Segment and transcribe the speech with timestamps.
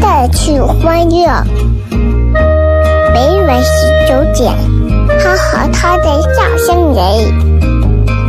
[0.00, 1.26] 带去欢乐。
[3.12, 3.70] 每晚十
[4.08, 4.54] 九点，
[5.18, 6.04] 他和他的
[6.34, 7.00] 笑声人，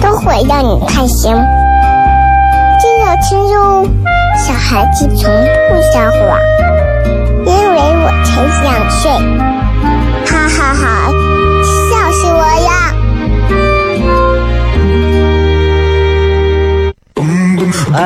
[0.01, 1.35] 都会让你开心。
[2.79, 3.85] 记得听哟，
[4.37, 5.29] 小孩子从
[5.70, 6.39] 不撒谎，
[7.45, 8.29] 因为我才
[8.63, 9.12] 两岁。
[10.26, 10.84] 哈哈哈，
[11.89, 12.70] 笑死我呀！
[17.93, 18.01] 哎。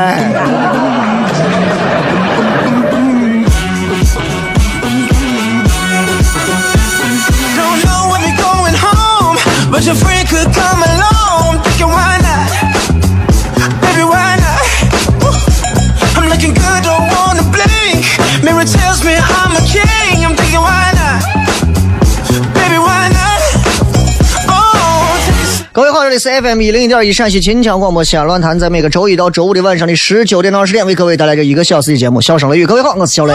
[25.73, 32.21] 各位好，这里是 FM 一零一点一陕西秦腔广播西安论坛，在每个周一到周五的晚上的十九点到二十点，为各位带来这一个小时的节目。
[32.21, 33.33] 笑声雷雨，各位好，我是小雷。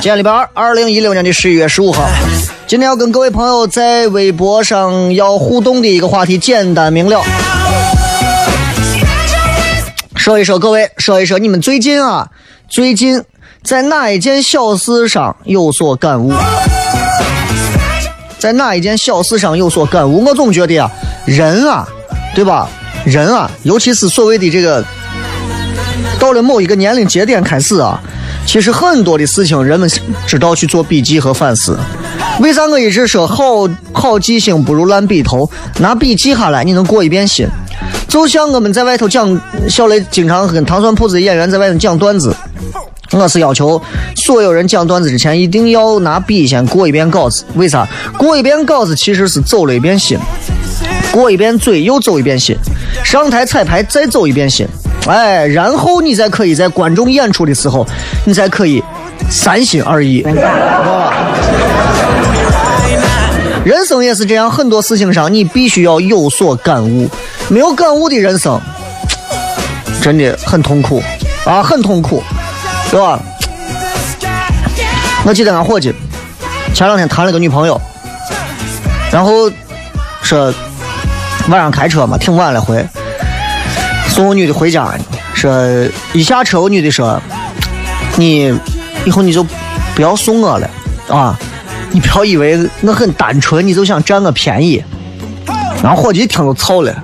[0.00, 2.08] 今天礼拜二，二零一六年的十一月十五号。
[2.66, 7.22] 今天要跟各位朋友在微博上要互动的一个话题，简单明了。
[10.16, 12.26] 说一说各位，说一说你们最近啊，
[12.66, 13.22] 最近
[13.62, 16.32] 在哪一件小事上有所感悟？
[18.38, 20.24] 在哪一件小事上有所感悟？
[20.24, 20.90] 我总觉得啊，
[21.26, 21.86] 人啊，
[22.34, 22.66] 对吧？
[23.04, 24.82] 人啊，尤其是所谓的这个，
[26.18, 28.00] 到了某一个年龄节点开始啊，
[28.46, 29.90] 其实很多的事情人们
[30.26, 31.76] 知道去做笔记和反思。
[32.40, 35.50] 为啥我一直说好好记性不如烂笔头？
[35.78, 37.46] 拿笔记下来，你能过一遍心。
[38.08, 42.34] 就像我们在外头讲，小雷经常跟糖蒜铺子的演员在外头讲段子。
[43.10, 43.80] 我是要求
[44.16, 47.86] 所有人讲段子之前一定要拿笔先过一遍稿子，为啥？
[48.16, 50.18] 过一遍稿子其实是走了一遍心，
[51.12, 52.56] 过一遍嘴又走一遍心，
[53.04, 54.66] 上台彩排再走一遍心，
[55.06, 57.86] 哎，然后你才可以在观众演出的时候，
[58.24, 58.82] 你才可以
[59.30, 60.22] 三心二意。
[60.22, 61.14] 知道吧
[63.64, 67.08] 人生也是这样，很多事情上你必须要有所感悟，
[67.48, 68.60] 没有感悟的人生
[70.02, 71.02] 真的很痛苦
[71.44, 72.22] 啊，很痛苦。
[72.90, 73.18] 对吧？
[75.24, 75.92] 我记得俺伙计
[76.72, 77.80] 前两天谈了个女朋友，
[79.10, 79.50] 然后
[80.22, 80.52] 说
[81.48, 82.86] 晚上开车嘛，挺晚了回，
[84.14, 84.94] 送我女的回家，
[85.34, 85.52] 说
[86.12, 87.20] 一下车我女的说，
[88.14, 88.56] 你
[89.04, 89.44] 以后你就
[89.96, 90.70] 不要送我了
[91.08, 91.36] 啊！
[91.90, 94.80] 你不要以为我很单纯，你就想占我便宜。
[95.82, 96.94] 然后伙计一听就操了，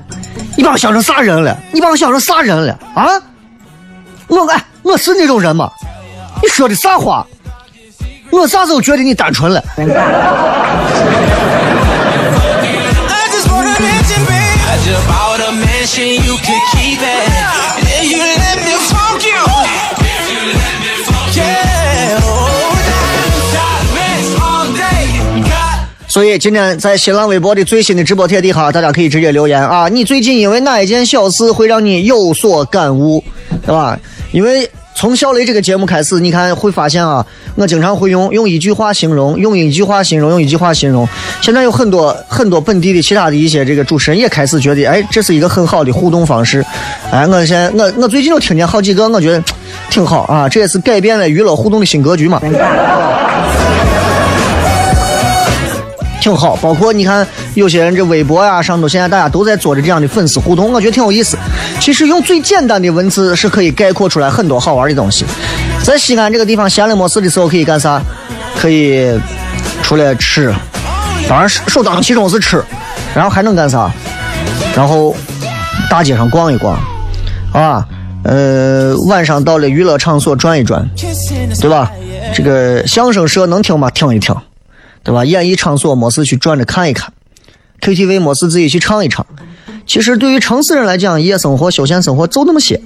[0.57, 1.59] 你把我想成啥人了？
[1.73, 3.09] 你把我想成啥人了啊？
[4.29, 4.65] 我哎。
[4.83, 5.69] 我是那种人吗？
[6.41, 7.27] 你说的啥话？
[8.31, 9.61] 我啥时候觉得你单纯了？
[26.21, 29.89] 所以今天在新浪微博的最新的直播帖底下，大家可以直接留言啊！
[29.89, 33.25] 你最近因为哪一件小事会让你有所感悟，
[33.65, 33.99] 对吧？
[34.31, 37.25] 因为从小雷这个节目开始，你看会发现啊，
[37.57, 41.09] 我经常会用用一句话形容，用一句话形容，用一句话形容。
[41.41, 46.63] 现在有很多很多本地的其他的一些这个主持人也开始觉得，哎，这是一个很好的互动方式。
[47.11, 49.43] 哎，我现在我我最近都听见好几个，我觉得
[49.89, 52.39] 挺好啊，这也是改变了娱乐互动的新格局嘛。
[56.21, 61.37] 挺好，包括你看，有些人这微博呀上头，现在大家都在做着这样的粉丝互动，我觉得挺有意思。
[61.81, 65.25] 其实用最简单的文字是可以概括出来很多好玩的东西。
[65.83, 68.01] 在西安这个地方闲了没事的时候可以干啥？
[68.57, 69.19] 可以
[69.83, 70.55] 出来吃，
[71.27, 72.63] 当然首当其冲是吃，
[73.15, 73.91] 然后还能干啥？
[74.77, 75.17] 然后
[75.89, 76.79] 大街上逛一逛，
[77.53, 77.83] 啊，
[78.25, 80.87] 呃，晚上到了娱乐场所转一转，
[81.61, 81.91] 对吧？
[82.35, 83.89] 这个相声社能听吗？
[83.91, 84.37] 听一听。
[85.03, 85.25] 对吧？
[85.25, 87.13] 演艺场所没事去转着看一看
[87.81, 89.27] ，KTV 没事自己去唱一唱。
[89.87, 92.81] 其实对于城市人来讲，夜生活、休闲生活就那么些，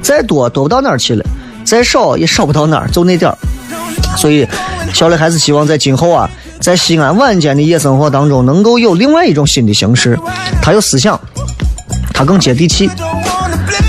[0.00, 1.24] 再多多不到哪儿去了，
[1.64, 3.36] 再少也少不到哪儿，就那点儿。
[4.16, 4.46] 所以，
[4.94, 6.30] 小磊还是希望在今后啊，
[6.60, 10.18] 在西安晚间的夜生活当中，能够有另外一种新的形式，
[10.62, 11.20] 它有思想，
[12.14, 12.88] 它更接地气，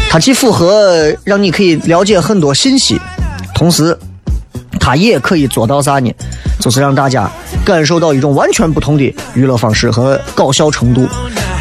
[0.10, 3.00] 它既符合让你可以了解很多信息，
[3.54, 3.98] 同时，
[4.80, 6.12] 它也可以做到啥呢？
[6.60, 7.32] 就是让大家
[7.68, 11.06] 感受到一种完全不同的娱乐方式和搞笑程度，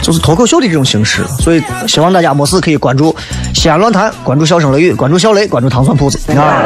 [0.00, 1.24] 就是脱口秀的这种形式。
[1.40, 3.14] 所以，希望大家没事可以关注
[3.52, 6.62] 西安论坛，关注笑声雷雨，关注小雷，关注糖蒜铺子 啊。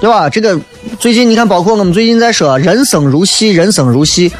[0.00, 0.28] 对吧？
[0.28, 0.58] 这个
[0.98, 4.32] 最近你看，包括我们最近在说“人生如戏，人生如戏”，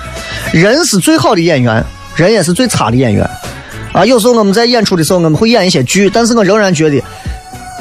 [0.53, 1.85] 人是最好的演员，
[2.17, 3.25] 人也是最差的演员。
[3.93, 7.01] 啊，有时候我们在演出的时候，我们会演一些剧，但是我仍然觉得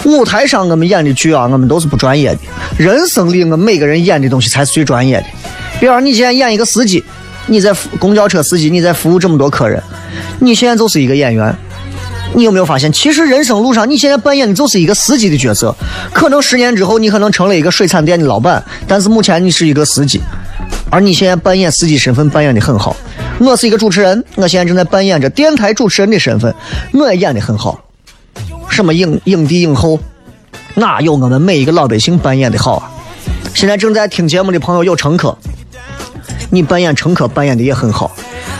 [0.06, 2.40] 舞台上我们演的剧啊，我们都是不专业的。
[2.78, 5.26] 人生里，我们每个人演的东西才是最专业的。
[5.80, 7.04] 比方你现在演一个司机，
[7.48, 9.82] 你在公交车司机，你在服务这么多客人，
[10.40, 11.56] 你现在就是一个演员。
[12.36, 15.76] 你有没有发现，其实人生路上，你现在扮演的就是一个司机的角色。
[16.14, 20.22] 可能十年之后，你可能成了一个水产店的老板，但是目前你是一个司机，
[20.92, 22.96] 而你现在扮演司机身份扮演的很好。
[23.40, 26.54] 我是一个主持人，我现在正在扮演着电台主持人的身份，
[26.94, 27.84] 我也演的很好。
[28.80, 30.00] 什么影影帝影后，
[30.76, 32.90] 哪有我们每一个老百姓扮演的好啊？
[33.54, 35.38] 现在正在听节目的朋友有乘客，
[36.50, 38.10] 你扮演乘客扮演的也很好。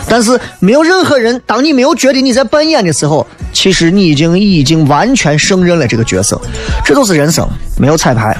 [0.06, 6.38] 但是没有任何人，当你没有觉得你在扮演的时候，其实你已经已经完全胜任了这个角色。
[6.84, 8.36] 这都是人生，没有彩排，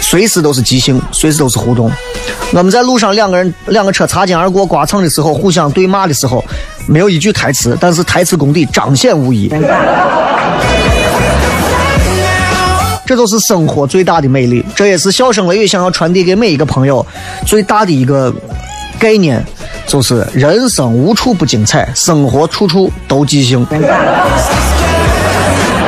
[0.00, 1.88] 随时都是即兴，随时都是互动。
[2.52, 6.44] 我们在路上两个人两个车擦肩而过刮蹭的时候，互相对骂的时候，
[6.88, 9.48] 没有一句台词，但是台词功底彰显无疑。
[13.10, 17.04] 这都是生活最大的魅力，这也是笑声雷雨想要传递给每一个朋友
[17.44, 18.32] 最大的一个
[19.00, 19.44] 概念。
[19.84, 23.66] 就是人生无处不精彩，生活处处都即兴。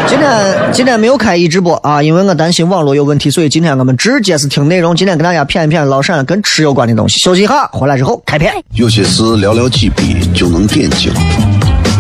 [0.09, 4.97] 今天今天没有开一直播啊，因为我担心网络有问题，所以今天我们直接是听内容。
[4.97, 7.21] 今天跟大家谝一谝老陕跟吃有关的东西。
[7.21, 8.53] 休息一下，回来之后开片。
[8.75, 11.13] 有些事寥寥几笔就能点睛，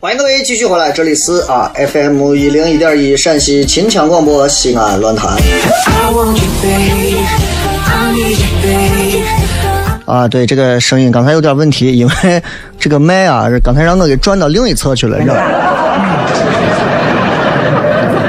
[0.00, 5.36] 欢迎各位继续回来，这里是啊 FM 一零一点一陕西秦腔广播西安论坛。
[10.06, 12.42] 啊，对这个声音刚才有点问题，因为
[12.80, 15.42] 这个麦啊，刚才让我给转到另一侧去了，你知道吗？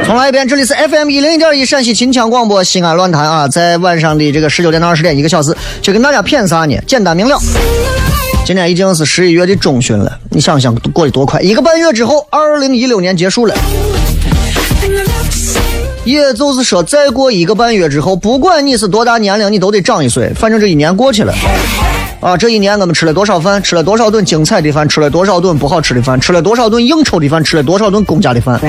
[0.06, 6.78] 重来一遍，这里是 FM 一零一点一陕西秦腔广播西安论坛啊，在晚上的这个十九点到二十点一个小时，就跟大家谝啥呢？
[6.86, 7.40] 简单明了。
[8.46, 11.42] 今天已经是十一月的中旬了，你想想过得多快！
[11.42, 13.56] 一个半月之后，二零一六年结束了。
[16.04, 20.32] 也就是说，再过一个半月之后，不管你是多大年龄，你都得长一岁。
[20.36, 21.34] 反正这一年过去了，
[22.22, 28.60] 啊，这一年我们吃了多少饭，吃了多少顿精彩的饭，吃了多少顿不好吃的饭，吃了多少顿应酬的饭，吃了多少顿公家的饭。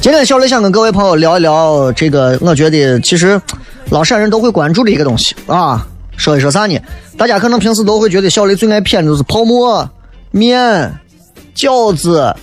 [0.00, 3.40] 今天小雷想跟各位朋友聊一聊这个，我觉得其实。
[3.90, 5.86] 老陕人都会关注的一个东西啊。
[6.16, 6.78] 说一说啥呢？
[7.16, 9.88] 大家可能平时都会觉得小雷最爱骗的就是泡馍、
[10.30, 10.92] 面、
[11.54, 12.34] 饺子、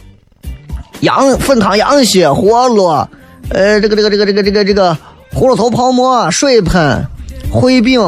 [1.01, 3.07] 羊粉汤、羊血、活络，
[3.49, 4.97] 呃，这个这个这个这个这个这个
[5.33, 7.05] 葫芦头泡馍、水盆、
[7.51, 8.01] 烩饼、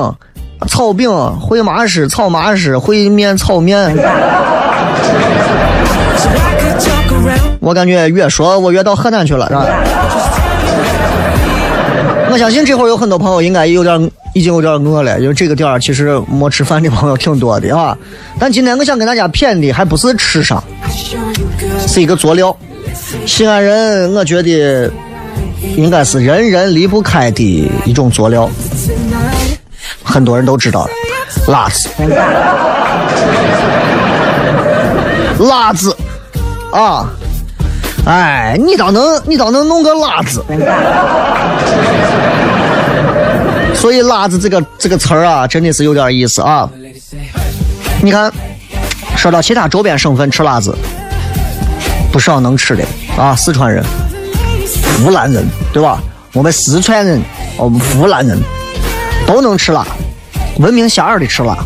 [0.68, 3.96] 炒饼、烩麻食、炒麻食、烩面、炒面。
[7.60, 9.66] 我感觉越说我越到河南去了，是吧？
[12.32, 17.98] 我相信这会儿有很多朋友应该有点，已经有点饿了，因为这个点儿其实没吃饭的朋友挺多的啊。
[18.40, 20.64] 但今天我想跟大家谝的还不是吃上，
[21.86, 22.56] 是一个佐料。
[23.26, 24.90] 西安人，我觉得
[25.76, 28.50] 应该是人人离不开的一种佐料，
[30.02, 30.92] 很多人都知道了，
[31.48, 31.90] 辣子，
[35.38, 35.94] 辣子
[36.72, 37.12] 啊。
[38.06, 40.44] 哎，你倒能，你倒能弄个辣子。
[43.76, 46.70] 所以“辣子”这个这个词儿啊，真的是有点意思啊。
[48.02, 48.32] 你看，
[49.16, 50.76] 说到其他周边省份吃辣子，
[52.12, 52.84] 不少能吃的
[53.18, 53.84] 啊，四川人、
[55.04, 56.02] 湖南人，对吧？
[56.34, 57.22] 我们四川人，
[57.58, 58.38] 我们湖南人
[59.28, 59.86] 都能吃辣，
[60.58, 61.58] 闻名遐迩的吃辣。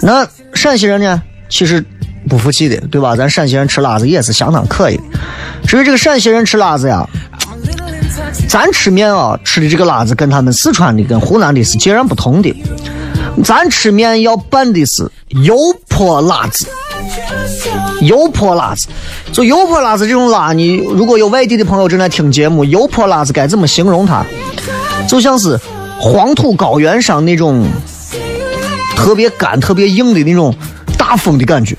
[0.00, 1.22] 那陕西人呢？
[1.50, 1.84] 其实。
[2.28, 3.16] 不服气的，对吧？
[3.16, 5.02] 咱陕西人吃辣子也是相当可以的。
[5.66, 7.08] 至于这个陕西人吃辣子呀，
[8.48, 12.54] 咱吃面啊吃的这个辣子跟他们四川的、跟湖南的是截然不同的。
[13.42, 15.56] 咱吃面要拌的是油
[15.88, 16.66] 泼辣子，
[18.02, 18.88] 油泼辣子。
[19.32, 24.24] 就油泼辣子这种辣，你如果有外地的朋友正在听节目，油泼辣子该怎么形容它？
[25.08, 25.58] 就像是
[26.00, 27.64] 黄土高原上那种
[28.96, 30.54] 特别干、特别硬的那种。
[30.98, 31.74] 大风的感觉，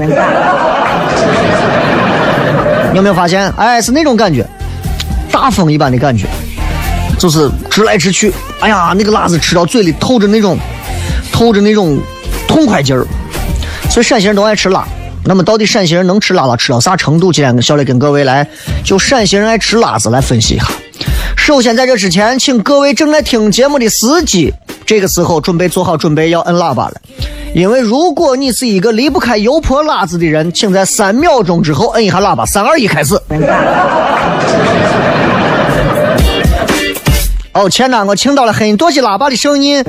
[2.91, 3.51] 你 有没有发现？
[3.57, 4.43] 哎，是那种感觉，
[5.31, 6.25] 大风一般的感觉，
[7.19, 8.33] 就是直来直去。
[8.61, 10.57] 哎呀，那个辣子吃到嘴里透着那种，
[11.31, 11.99] 透着那种
[12.47, 13.05] 痛快劲儿。
[13.91, 14.87] 所以陕西人都爱吃辣。
[15.25, 17.31] 那么到底陕西人能吃辣辣吃到啥程度？
[17.31, 18.47] 今天小雷跟各位来
[18.83, 20.65] 就陕西人爱吃辣子来分析一下。
[21.35, 24.53] 首先在这之前，请各位正在听节目的司机，
[24.85, 26.93] 这个时候准备做好准备要摁喇叭了。
[27.53, 32.45] 因为如果你是一个离不开油泼辣子的人，请在三秒钟之后摁一下喇叭。
[32.45, 33.19] 三二一，开始。
[37.53, 39.83] 哦，天哪，我听到了很多些喇叭的声音。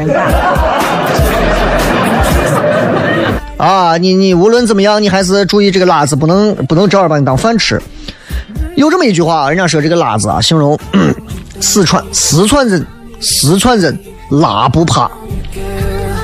[3.59, 7.81] 啊，你你无论怎么样，你还是注意这个辣子，不能不能照样把你当饭吃。
[8.75, 10.79] 有这么一句话，人家说这个辣子啊，形容
[11.61, 12.85] 四川四川人，
[13.21, 13.97] 四川人
[14.31, 15.11] 辣不怕，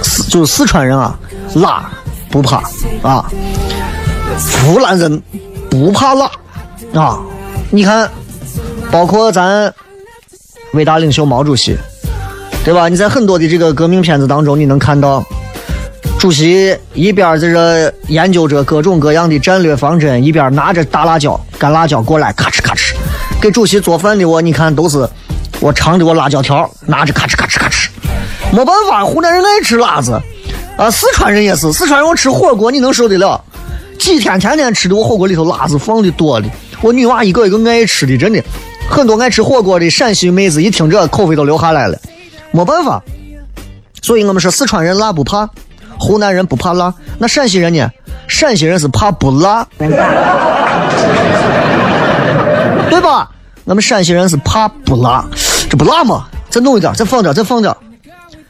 [0.02, 1.16] 四就是四川人啊。
[1.56, 1.90] 辣
[2.30, 2.62] 不怕
[3.02, 3.24] 啊，
[4.62, 5.22] 湖南人
[5.70, 6.30] 不怕辣
[6.94, 7.18] 啊！
[7.70, 8.08] 你看，
[8.90, 9.72] 包括咱
[10.72, 11.74] 伟大领袖毛主席，
[12.62, 12.88] 对吧？
[12.88, 15.24] 你在很多的这个革命片子当中，你能看到
[16.18, 22.94] 主席一边在这研究着各种各样的战略方针，一边拿着大辣椒、干辣椒过来，咔哧咔哧
[23.40, 25.08] 给主席做饭的我，你看都是
[25.60, 27.88] 我尝的我辣椒条，拿着咔哧咔哧咔哧，
[28.52, 30.20] 没办法，湖南人爱吃辣子。
[30.76, 33.42] 啊，四川人也是，四川人我吃火锅你能受得了？
[33.98, 36.46] 几天天天吃的，我火锅里头辣子放的多的，
[36.82, 38.42] 我女娃一个一个爱吃的，真的，
[38.88, 41.98] 很多爱吃火锅的陕西妹子一听这口味都流下来了，
[42.50, 43.02] 没办法。
[44.02, 45.48] 所以我们说四川人辣不怕，
[45.98, 47.90] 湖南人不怕辣，那陕西人呢？
[48.28, 49.88] 陕西人是怕不辣，对
[53.00, 53.30] 吧？
[53.64, 55.24] 我们陕西人是怕不辣，
[55.70, 56.26] 这不辣吗？
[56.50, 57.74] 再弄一点，再放点，再放点。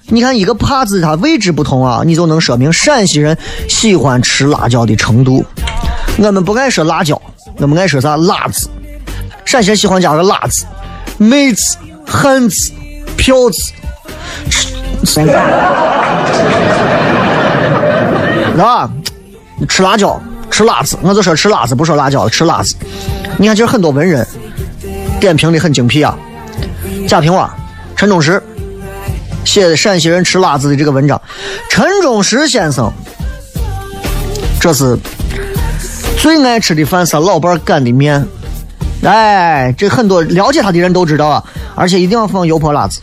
[0.08, 3.36] 你看一个“帕”字，它位置不同啊，你就能说明陕西人
[3.68, 5.44] 喜欢吃辣椒的程度。
[6.18, 7.20] 我们不爱说辣椒，
[7.58, 8.70] 我们爱说啥辣子。
[9.44, 10.64] 陕西人喜欢加个辣子，
[11.18, 12.72] 妹子、汉子、
[13.16, 13.72] 票子，
[15.04, 15.20] 吃，
[18.60, 18.88] 啊，
[19.68, 20.20] 吃辣椒，
[20.50, 22.76] 吃辣子，我就说吃辣子，不说辣椒，吃辣子。
[23.38, 24.24] 你看，其实很多文人
[25.18, 26.16] 点评的很精辟啊，
[27.08, 27.50] 贾平凹、
[27.96, 28.40] 陈忠实。
[29.46, 31.18] 写的陕西人吃辣子的这个文章，
[31.70, 32.92] 陈忠实先生，
[34.60, 34.98] 这是
[36.18, 38.26] 最爱吃的饭是老伴擀的面，
[39.02, 41.42] 哎，这很多了解他的人都知道啊，
[41.76, 43.00] 而且一定要放油泼辣子，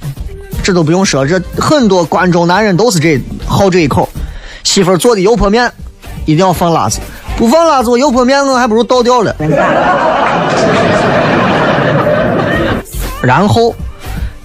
[0.61, 4.07] 这都不用说，这很多关中男人都是这好这一口，
[4.63, 5.71] 媳妇做的油泼面
[6.25, 6.99] 一定要放辣子，
[7.37, 9.33] 不放辣子我油泼面我还不如倒掉了。
[13.23, 13.73] 然后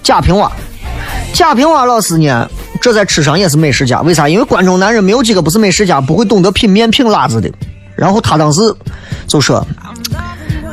[0.01, 0.49] 贾平凹。
[1.33, 2.49] 贾平凹老师呢，
[2.81, 4.01] 这在吃上也是美食家。
[4.01, 4.27] 为啥？
[4.27, 7.49] 因为关中男人没有几个不是美食家，不会懂得品面、品辣子的。
[7.95, 8.61] 然后他当时
[9.27, 9.65] 就说，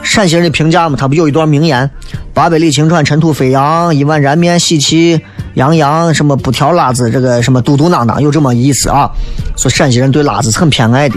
[0.02, 1.88] 陕西人的评价嘛，他不有一段名言：
[2.34, 5.20] 八百里秦川，尘土飞扬；一碗燃面，喜气
[5.54, 9.10] 洋洋什么不挑辣子，这个什么嘟嘟囔囔，有这么意思啊？
[9.56, 11.14] 说陕西人对辣子是很偏爱的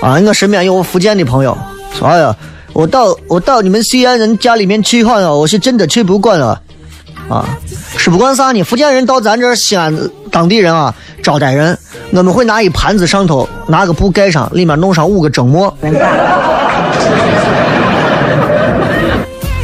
[0.00, 0.18] 啊。
[0.26, 1.56] 我身边有福建的朋友
[1.98, 2.34] 说：“哎呀，
[2.72, 6.60] 我到我到你们西安人家里面去哈，我是真的吃不惯了
[7.28, 7.48] 啊，
[7.96, 8.62] 吃不惯啥呢？
[8.64, 9.96] 福建人到咱这西安
[10.30, 11.78] 当地人啊，招待人，
[12.10, 15.72] 我们会拿一盘子上头拿个布盖上，里面弄上五个蒸馍。”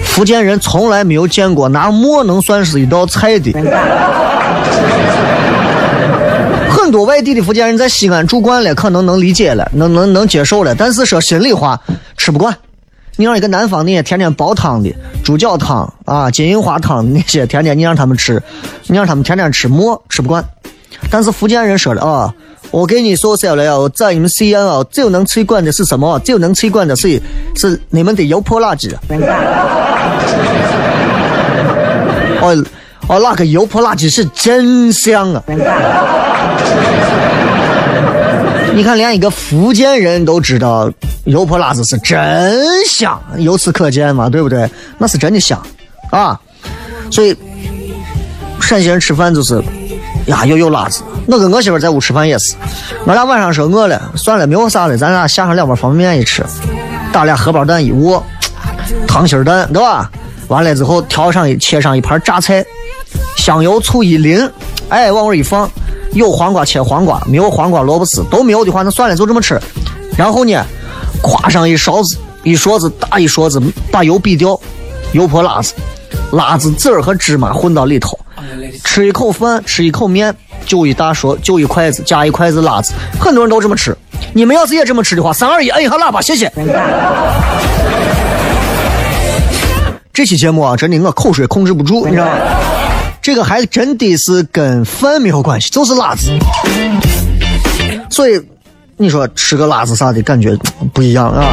[0.04, 3.52] 福建人从来没有见过拿馍能算是一道菜的。
[6.70, 10.74] 很多外地的福建人在西安住惯了，可能能理解了，能能能接受了。
[10.74, 11.80] 但是说心里话，
[12.16, 12.56] 吃不惯。
[13.20, 14.94] 你让一个南方那些天天煲汤的
[15.24, 18.40] 猪脚汤啊、金银花汤那些，天天你让他们吃，
[18.86, 20.44] 你让他们天天吃馍，吃不惯。
[21.10, 22.32] 但是福建人说了啊。
[22.70, 26.16] 我给你说下来啊，在你们西安啊，最能吃惯的是什么？
[26.20, 27.20] 最能吃惯的是
[27.56, 28.96] 是你们的油泼辣子。
[32.40, 32.64] 哦
[33.08, 35.42] 哦，那个油泼辣子是真香啊！
[38.78, 40.88] 你看，连一个福建人都知道
[41.24, 44.70] 油泼辣子是真香，由此可见嘛，对不对？
[44.98, 45.60] 那是真的香
[46.12, 46.38] 啊！
[47.10, 47.36] 所以
[48.60, 49.60] 陕西人吃饭就是
[50.26, 51.02] 呀，又有辣子。
[51.26, 52.54] 我跟我媳妇在屋吃饭也是，
[53.04, 56.46] 我俩晚上说饿了，算了，没有啥了，咱俩下上两包方便面一吃，
[57.12, 58.24] 打俩荷包蛋一窝，
[59.08, 60.08] 溏心蛋对吧？
[60.46, 62.64] 完了之后调上一切上一盘榨菜，
[63.36, 64.48] 香油醋一淋，
[64.88, 65.68] 哎，往里一放，
[66.18, 69.58] 有黄瓜切黄瓜，没有黄瓜萝卜丝都没有的话，那算了，就这么吃。
[70.16, 70.62] 然后呢，
[71.22, 73.60] 夸上一勺子一勺子大一勺子，
[73.90, 74.58] 把油比掉，
[75.12, 75.72] 油泼辣子，
[76.32, 78.18] 辣子籽儿和芝麻混到里头，
[78.84, 80.34] 吃一口饭，吃一口面。
[80.66, 83.96] 就一大勺，就一筷子，加一筷子辣子，很多人都这么吃。
[84.34, 86.52] 你们要是也这么吃的话，三二一，摁一下喇叭，谢谢。
[90.12, 92.32] 这期节目啊，真的我口水控制不住，你知道吗？
[93.28, 96.30] 这个还真的是跟饭没有关系，就是辣子。
[98.08, 98.40] 所以
[98.96, 100.56] 你说吃个辣子啥的感觉
[100.94, 101.44] 不一样啊。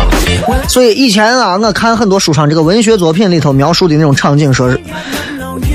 [0.70, 4.80] 所以以前啊，我看很多书上这个文学作品里头描述的那种场景，说是，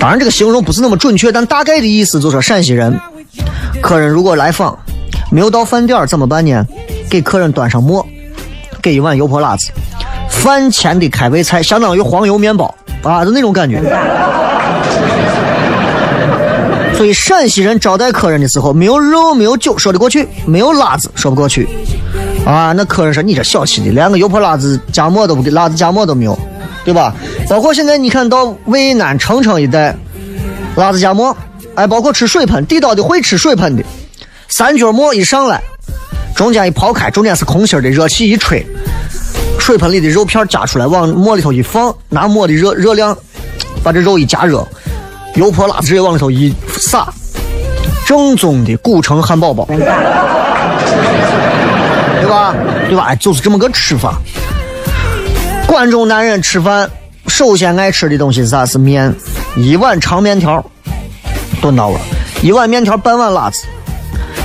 [0.01, 2.98] 当然这个形容不是那么准确，但大概的意思就是陕西人。
[3.83, 4.79] 客人如果来访，
[5.31, 6.66] 没有到饭点怎么办呢？
[7.11, 8.07] 给客人端上馍，
[8.81, 9.70] 给一碗油泼辣子，
[10.31, 13.83] 饭前的开胃菜相当于黄油面包啊，就那种感觉。
[17.00, 21.66] 所以陕西人招待客人的时候，没有肉没有酒说得过去，没有辣子说不过去
[22.44, 22.74] 啊。
[22.76, 26.38] 那客人说你这小气的，连个油泼辣子夹馍都不给，辣子夹馍都没有，
[26.84, 27.14] 对吧？
[27.48, 29.96] 包括现在你看到渭南澄城一带，
[30.76, 31.34] 辣子夹馍。
[31.74, 33.82] 哎，包括吃水盆，地道的会吃水盆的，
[34.48, 35.62] 三角馍一上来，
[36.36, 38.62] 中间一刨开，中间是空心的，热气一吹，
[39.58, 43.16] 水盆里的肉片夹出来，往馍里头一放，拿馍的热热量
[43.82, 44.68] 把这肉一加热，
[45.40, 47.09] 油泼辣子直接往里头一撒，
[48.05, 49.79] 正宗的古城汉堡包，对
[52.29, 52.55] 吧？
[52.87, 53.14] 对吧？
[53.14, 54.20] 就是这么个吃法。
[55.66, 56.90] 关中男人吃饭
[57.26, 58.66] 首先爱吃的东西是啥？
[58.66, 59.14] 是面，
[59.57, 60.62] 一碗长面条。
[61.62, 61.98] 炖到了，
[62.42, 63.64] 一碗面条，半碗辣子。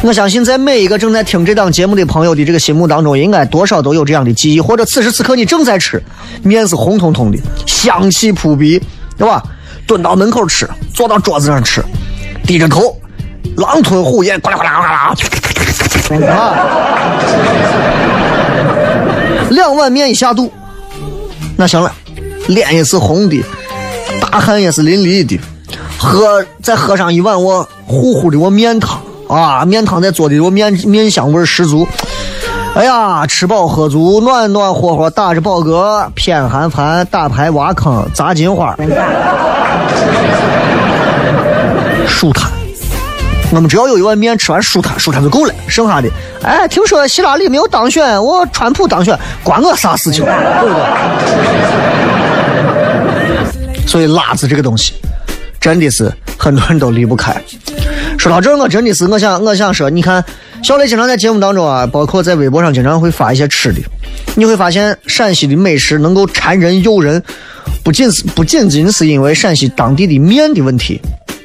[0.01, 6.01] 我相信，在每一个正在听这档节目的朋友的这个心目当中，应该多少都有这样的记忆，或者此时此刻你正在吃，
[6.41, 8.81] 面是红彤彤的，香气扑鼻，
[9.17, 9.43] 对吧？
[9.87, 11.83] 蹲到门口吃，坐到桌子上吃，
[12.45, 12.99] 低着头，
[13.57, 15.13] 狼吞虎咽，呱啦呱啦
[16.09, 16.57] 呱啦，啊！
[19.49, 20.51] 两碗面一下肚，
[21.55, 21.91] 那行了，
[22.47, 23.43] 脸也是红的，
[24.19, 25.39] 大汗也是淋漓的。
[25.97, 31.87] 喝再喝上一碗我呼呼的我面汤啊，面汤再做的我面面香味十足。
[32.75, 38.75] 哎呀，吃饱喝足，暖暖和和，打着饱嗝，偏寒寒，打牌挖坑，砸金花，
[42.05, 42.51] 舒坦。
[43.51, 45.53] 我们只要有一碗面，吃完舒坦，舒坦就够了。
[45.69, 46.09] 剩下的，
[46.43, 50.25] 哎，听说希拉里没有当选，我川普当选，关我啥事情？
[50.25, 50.75] 对不
[53.79, 53.87] 对？
[53.87, 54.95] 所以辣子这个东西。
[55.61, 57.33] 真的是很多人都离不开。
[58.19, 60.23] 说到这，我真的是我想我想说，你看
[60.65, 63.79] 小雷经常在节目当中啊，包括在微博上经常会发一些吃的。
[64.33, 67.21] 你会发现陕西的美食能够馋人诱人，
[67.83, 70.99] 不仅是不仅仅是因为陕西当地的面的问题，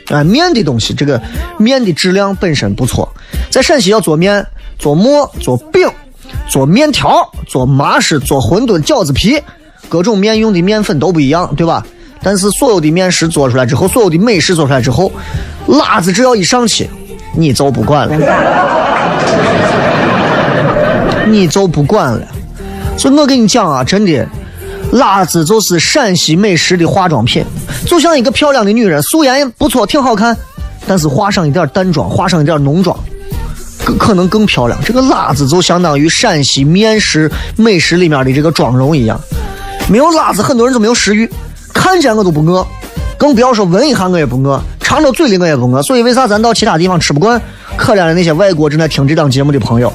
[0.09, 1.21] 啊，面的东西这个
[1.59, 3.07] 面的质量本身不错。
[3.51, 4.47] 在陕西要做面、
[4.79, 5.87] 做馍、做饼、
[6.49, 9.39] 做面条、做麻食、做馄饨、饺子皮，
[9.91, 11.87] 各种面用的面粉都不一样，对吧？
[12.23, 15.13] 但是所有的面食做出来之后，所有的美食做出来之后，
[15.67, 16.89] 辣子只要一上去，
[17.37, 18.80] 你就不管了，
[21.31, 22.27] 你就不管了。
[22.97, 24.27] 所以我跟你讲啊，真的，
[24.93, 27.43] 辣子就是陕西美食的化妆品，
[27.87, 30.37] 就像一个漂亮的女人，素颜不错，挺好看，
[30.87, 32.95] 但是化上一点淡妆，化上一点浓妆，
[33.85, 34.79] 更可能更漂亮。
[34.85, 39.19] 这个辣子就相当于陕西面食美食里面的这个妆容一样，
[39.89, 41.31] 没有辣子，很多人都没有食欲，
[41.73, 42.67] 看见我都不饿，
[43.17, 45.83] 更不要说闻一下我也不饿，尝到嘴里我也不饿。
[45.83, 47.41] 所以为啥咱到其他地方吃不惯？
[47.81, 49.91] 可怜的那些外国正在听这档节目的朋友。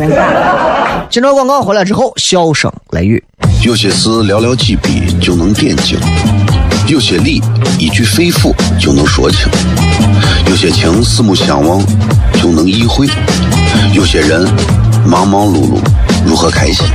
[1.07, 3.23] 今朝广告回来之后，笑声雷雨。
[3.63, 5.97] 有些事寥寥几笔就能点睛，
[6.87, 7.39] 有些理
[7.77, 9.47] 一句肺腑就能说清，
[10.49, 11.79] 有些情四目相望
[12.41, 13.07] 就能意会，
[13.93, 14.47] 有些人
[15.05, 15.79] 忙忙碌碌
[16.25, 16.87] 如何开心？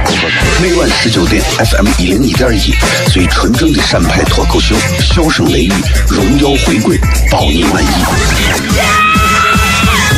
[0.61, 2.75] 每晚十九点，FM 一零一点一，
[3.13, 5.73] 最纯正的陕派脱口秀，笑声雷雨，
[6.09, 6.99] 荣耀回归，
[7.31, 9.10] 包你满意。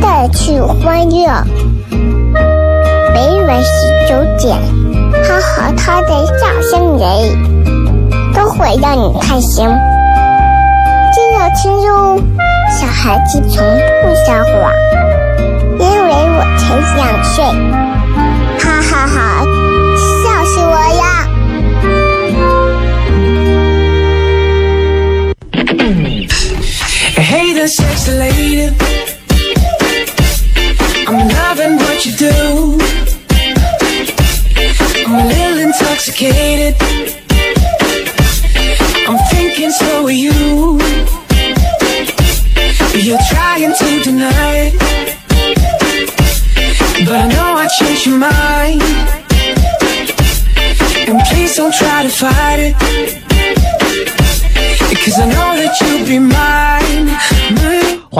[0.00, 1.28] 带去欢乐。
[3.12, 3.68] 每晚十
[4.08, 4.56] 九点，
[5.24, 7.08] 他和他的笑声人，
[8.34, 9.66] 都会让你开心。
[11.12, 12.20] 记得听哟，
[12.70, 13.62] 小孩子从
[14.02, 14.72] 不撒谎，
[15.78, 16.62] 因为我才
[16.96, 17.44] 两岁。
[18.58, 19.44] 哈哈哈，
[19.96, 21.02] 笑死我呀
[27.16, 28.70] ！Hey there, sexy lady.
[31.20, 32.78] I'm loving what you do.
[35.04, 37.19] I'm a little intoxicated.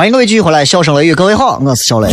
[0.01, 2.11] 欢迎各位继续回来，笑声雷雨，各位好，我是小雷。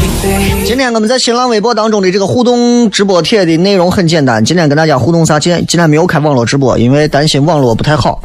[0.65, 5.39] 今天我们在新浪微博当中的这个互动直播帖的内容很简单，今天跟大家互动啥？
[5.39, 8.21] 今天今天没有开网络直播，因为担心网络不太好。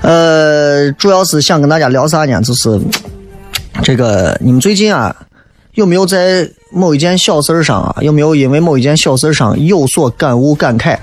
[0.00, 2.40] 呃，主要是想跟大家聊啥呢？
[2.40, 2.80] 就是
[3.82, 5.14] 这个你们最近啊，
[5.74, 10.96] 有没有在某一件小事上啊，有没有因为某一件小事上有所感悟、感慨，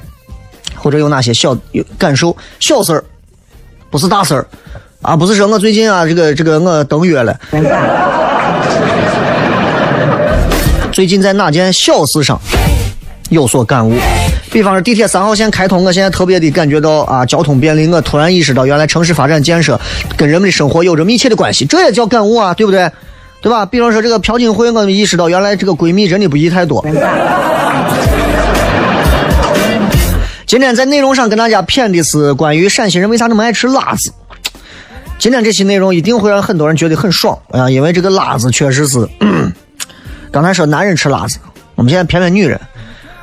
[0.73, 2.35] 或者有哪些小有感受？
[2.59, 3.03] 小事儿，
[3.91, 4.47] 不是大事儿。
[5.03, 7.37] 啊，不是说我最近啊，这个这个我登月了。
[10.93, 12.39] 最近在哪件小事上
[13.29, 13.93] 有所感悟？
[14.49, 17.85] 比方说地铁三号线开通，我现在特别的感觉到啊，交通便利。
[17.87, 19.77] 我突然意识到，原来城市发展建设
[20.15, 22.89] 跟人们的生活有着密切的关系，这也叫感悟啊，对不对？
[23.41, 23.65] 对吧？
[23.65, 26.85] 比方说这个朴槿惠，我意识到原来这个闺蜜真的不宜太多。
[30.45, 34.13] 今天在内容上跟大家谝的是关于陕西人为啥那么爱吃辣子。
[35.19, 39.07] 今天这期内容一定会让很多人觉得很爽啊，因为这个辣子确实是，
[40.31, 41.37] 刚才说男人吃辣子，
[41.75, 42.59] 我们现在偏偏女人。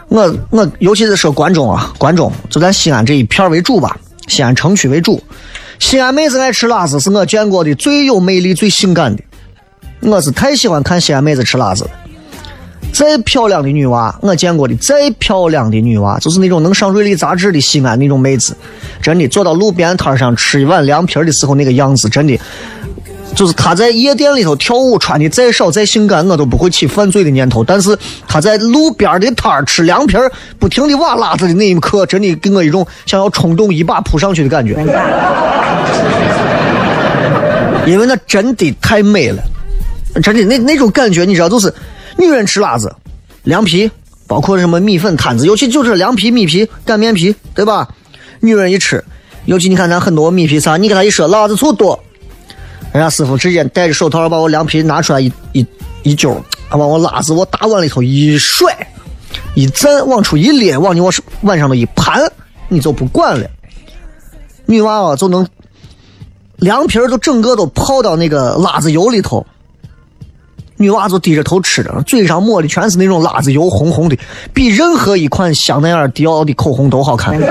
[0.08, 3.96] 我我尤其是说关中啊，关中就咱西安这一片为主吧，
[4.28, 5.22] 西安城区为主。
[5.78, 9.22] 西安妹子爱吃辣子，是我见过的最有魅力、最性感的。
[10.00, 11.90] 我是太喜欢看西安妹子吃辣子了。
[12.92, 18.56] 再漂亮的女娃，我见过的再漂亮的女娃，就是那种能上瑞丽杂志的西安那种妹子，
[19.00, 22.38] 真的坐到路边摊上吃一碗凉皮的时候那个样子，真的，
[23.34, 27.62] 就是她在夜店里头跳舞穿的再少再性感，我都不会起犯罪的念头。
[27.62, 34.72] 但是她在路边的摊儿吃凉皮儿，不停的哇辣子的那一刻，真的给我一种想要冲动一把扑上去的感觉，
[37.86, 39.42] 因为那真的太美了，
[40.22, 41.72] 真的那那种感觉，你知道，就是。
[42.20, 42.94] 女人吃辣子，
[43.44, 43.90] 凉皮，
[44.26, 47.88] 包括什么米粉摊子，尤其就是凉皮、米皮、擀面皮，对吧？
[48.40, 49.02] 女人一吃，
[49.46, 51.98] 尤其你看咱很多米皮啥，你给他一说辣子醋多，
[52.92, 55.66] 人家师傅直接戴着手套把我凉皮拿出来一一
[56.02, 58.76] 一揪，把我辣子我大碗里头一甩，
[59.54, 62.30] 一蘸往出一咧，往你我碗上头一盘，
[62.68, 63.48] 你就不管了。
[64.66, 65.48] 女娃娃就能
[66.56, 69.46] 凉皮都整个都泡到那个辣子油里头。
[70.80, 74.18] 女娃就低着头吃着，嘴上抹的全是那种辣子油，红红的，
[74.54, 77.38] 比任何一款香奈儿、迪奥的口红都好看。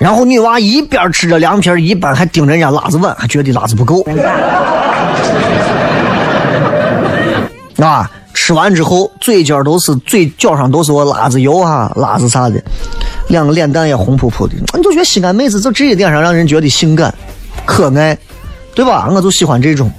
[0.00, 4.04] 然后女娃一边吃着凉皮一边还盯着人家辣子碗，还觉得辣子不够。
[7.80, 12.60] 啊，吃完之后嘴角都是嘴角上都是我辣子油啊，辣子啥的，
[13.28, 14.54] 两个脸蛋也红扑扑的。
[14.74, 17.14] 你就觉得西安妹子就这一点上让人觉得性感、
[17.64, 18.18] 可爱。
[18.78, 19.08] 对吧？
[19.10, 19.90] 我就喜欢这种。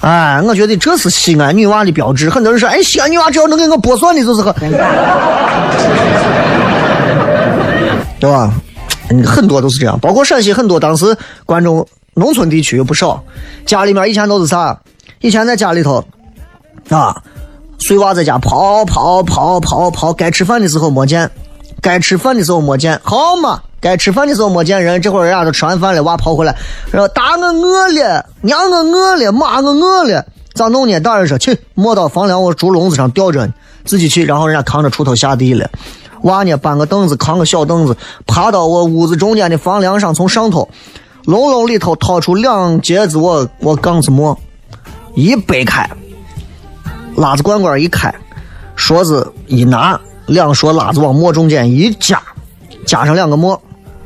[0.00, 2.30] 哎，我觉得这是西安女娃的标志。
[2.30, 4.54] 很多人说，哎，西安女娃只要能给我剥蒜的，就是很，
[8.18, 8.50] 对吧？
[9.10, 13.22] 嗯很多都是这样，包括陕西很多当时关中农村地区有不少，
[13.66, 14.80] 家里面以前都是啥？
[15.20, 16.02] 以前在家里头
[16.88, 17.14] 啊，
[17.78, 21.30] 碎娃在家跑跑跑跑跑，该吃饭的时候没见，
[21.82, 23.60] 该吃饭的时候没见，好嘛？
[23.80, 26.54] 该吃饭的时候没见人，这会儿人家都吃完饭了，娃跑回来，
[26.90, 31.00] 说大我饿了，娘我饿了，妈我饿了，咋弄呢？
[31.00, 33.54] 大人说去，磨到房梁我竹笼子上吊着呢，
[33.86, 35.70] 自己去，然后人家扛着锄头下地了。
[36.22, 40.68] 娃呢，搬个凳子，扛个小凳子，爬到我屋子中间的房梁上，从上头
[41.24, 44.38] 笼笼里头掏出两截子我我杠子馍，
[45.14, 45.88] 一掰开，
[47.16, 48.14] 拉子罐罐一开，
[48.76, 52.20] 勺子一拿，两勺辣子往馍中间一夹，
[52.86, 53.58] 加上两个馍，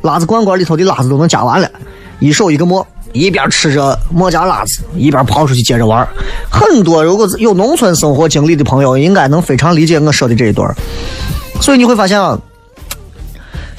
[0.04, 1.70] 辣子罐罐里头的辣子都能夹完了，
[2.18, 6.06] 一手一个馍，一边吃着馍夹辣子，一边跑出去接着玩。
[6.50, 10.70] 很多如果有农村生活经历的朋友，应该能非常理解我说的这一段。
[11.58, 12.38] 所以你会发现啊，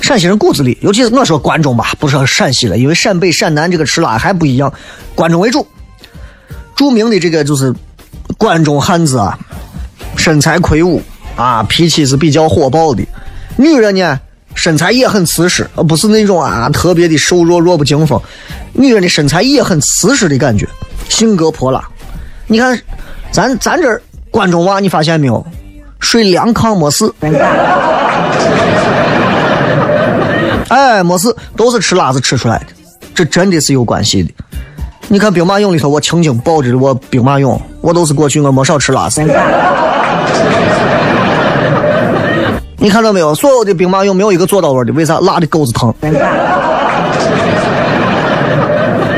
[0.02, 4.74] 陕西人骨子里，尤其是我说关中吧，不说陕西了，因为陕北、陕南这个吃辣还不一样，
[5.14, 5.68] 关中为主。
[6.76, 7.72] 著名的这个就是
[8.36, 9.38] 关中汉子啊，
[10.18, 11.00] 身材魁梧
[11.36, 13.06] 啊，脾气是比较火爆的。
[13.58, 14.20] 女人呢，
[14.56, 18.20] 身材也很瓷实，而不是那种啊特别的瘦弱、弱不禁风。
[18.74, 20.68] 女人的身材也很瓷实的感觉，
[21.08, 21.88] 性格泼辣。
[22.48, 22.80] 你看，
[23.32, 25.46] 咱咱这关中娃，你发现没有？
[26.00, 27.12] 睡凉炕没事，
[30.70, 32.66] 哎，没事，都是吃辣子吃出来的，
[33.14, 34.32] 这真的是有关系的。
[35.08, 39.22] 你看兵马俑里头，我曾经抱着我兵马俑，我都是过去我没少吃辣子。
[42.86, 43.34] 你看到没有？
[43.34, 45.20] 所有的兵马俑没有一个做到位的，为啥？
[45.22, 45.92] 辣的钩子疼。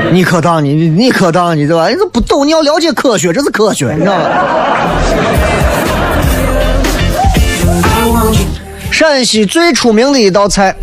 [0.09, 1.89] 你可当你你你可当你对吧？
[1.89, 4.23] 你这不懂，你要了解科学，这是科学，你知道吗？
[8.89, 10.73] 陕西最出名的一道菜，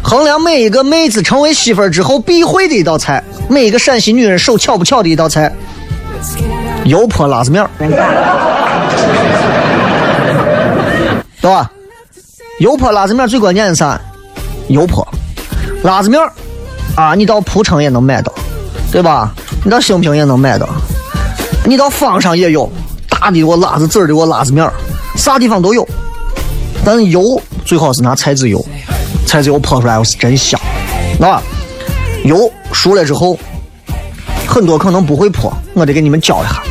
[0.00, 5.52] 衡量每一个妹子成为媳妇儿之后必会的一道菜，每一个陕西女人手巧不巧的一道菜，
[6.84, 7.68] 油泼辣子面儿，
[11.40, 11.68] 对吧？
[12.62, 14.00] 油泼辣子面最关键的是啥？
[14.68, 15.04] 油泼
[15.82, 16.20] 辣子面
[16.94, 18.32] 啊，你到蒲城也能买到，
[18.92, 19.34] 对吧？
[19.64, 20.68] 你到兴平也能买到，
[21.66, 22.70] 你到坊上也有
[23.08, 24.70] 大的我辣子籽儿的我辣子面，
[25.16, 25.84] 啥地方都有。
[26.84, 27.20] 但是油
[27.64, 28.64] 最好是拿菜籽油，
[29.26, 30.60] 菜籽油泼出来是真香，
[31.20, 31.42] 啊，
[32.22, 33.36] 油熟了之后，
[34.46, 36.62] 很多可能不会泼，我得给你们教一下。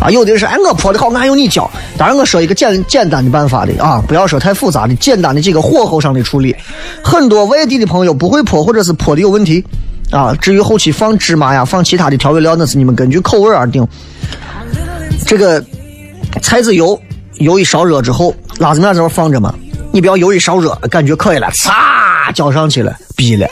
[0.00, 1.70] 啊，有的人说，哎，我泼的好，俺用你教。
[1.96, 6.54] 当然，我说一个简简单的办法的啊，不要说太复杂的，简单的几个火候上的处理。
[7.02, 9.64] 很多外地的朋友不会泼，或者是泼的有问题
[10.10, 10.34] 啊。
[10.40, 13.86] 至于后期放芝麻呀，放其他的调味料，那是你们根据口味而定。
[15.26, 15.64] 这个
[16.42, 16.98] 菜籽油。
[17.38, 19.52] 油一烧热之后，辣子面在那放着嘛，
[19.90, 23.44] 你不要油一烧热，感觉可以了，擦浇上去了，逼了。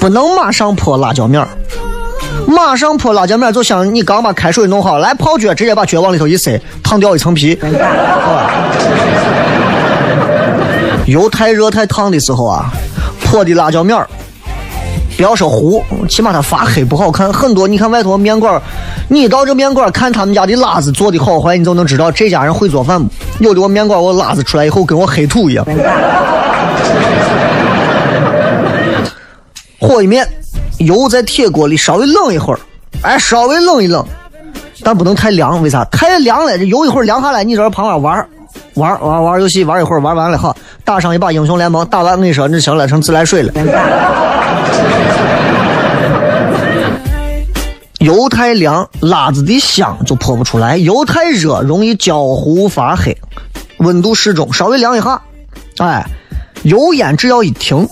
[0.00, 1.46] 不能马上泼辣椒面，
[2.46, 7.58] 马上泼辣椒面就像你刚把开水弄好，来泡脚，直接把脚往里头一塞，烫掉一层皮。
[11.06, 12.70] 油太热太烫的时候啊，
[13.24, 14.08] 泼的辣椒面儿。
[15.16, 17.32] 不要说糊，起码它发黑不好看。
[17.32, 18.60] 很多你看外头面馆，
[19.08, 23.08] 你到这面馆看他们家的辣子做的好坏，你就能知道这家人会做饭不？
[23.38, 25.64] 有的我面馆我辣子出来以后跟我黑土一样。
[29.80, 30.26] 和一面，
[30.84, 32.60] 油在铁锅里稍微冷一会儿，
[33.02, 34.04] 哎，稍微冷一冷，
[34.82, 35.62] 但不能太凉。
[35.62, 35.84] 为啥？
[35.86, 38.26] 太凉了，这油一会儿凉下来，你在这旁边玩
[38.74, 43.52] 玩玩玩游戏，玩一会儿，玩完了哈，打上一把英雄联盟，打完我跟你说，那行了，成自来水了。
[48.00, 53.16] 油太凉，辣子的香就泼不出来；油太热，容易焦糊发黑。
[53.78, 55.22] 温度适中，稍微凉一下，
[55.78, 56.04] 哎，
[56.64, 57.88] 油烟只要一停，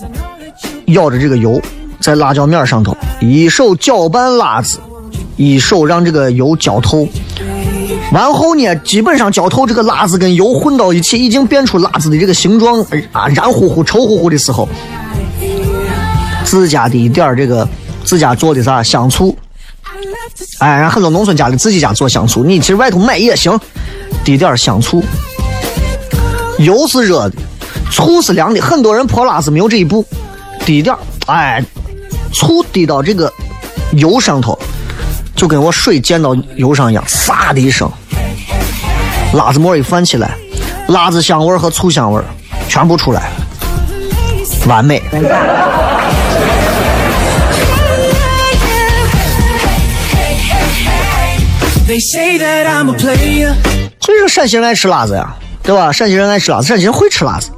[0.86, 1.60] 咬着这个油
[2.02, 4.80] 在辣椒面上头，一手搅拌辣子，
[5.36, 7.08] 一手让这个油浇透。
[8.12, 14.68] 完后呢，基本上浇透这个辣子跟油混到一起，已经变出辣子的这个形状啊，燃乎乎、稠乎乎的时候，
[16.44, 17.66] 自家的一点这个
[18.04, 19.34] 自家做的啥香醋。
[20.58, 23.58] 哎，人很多农村家里自己家做香醋，你其实外头买也行，
[24.24, 25.02] 滴点香醋。
[26.58, 27.36] 油是热的，
[27.90, 28.60] 醋是凉的。
[28.60, 30.04] 很多人泼辣子没有这一步，
[30.66, 30.94] 滴点
[31.26, 31.64] 哎，
[32.32, 33.32] 醋滴到这个
[33.92, 34.58] 油上头，
[35.36, 37.90] 就跟我水溅到油上一样，唰的一声，
[39.34, 40.30] 辣子沫一翻起来，
[40.88, 42.20] 辣子香味和醋香味
[42.68, 43.30] 全部出来，
[44.66, 45.02] 完美。
[54.00, 55.92] 所以说陕西人爱吃辣子呀，对吧？
[55.92, 57.50] 陕西人爱吃辣子，陕西人会吃辣子。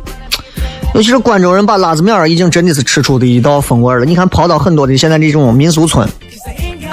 [0.94, 4.04] 尤其是关中人把辣子面儿已经真的是吃出的一道风味儿了。
[4.04, 6.08] 你看跑到很多的现在这种民俗村，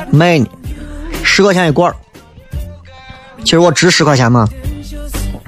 [0.10, 0.48] 卖呢，
[1.24, 1.94] 十块钱一罐。
[3.44, 4.48] 其实我值十块钱嘛，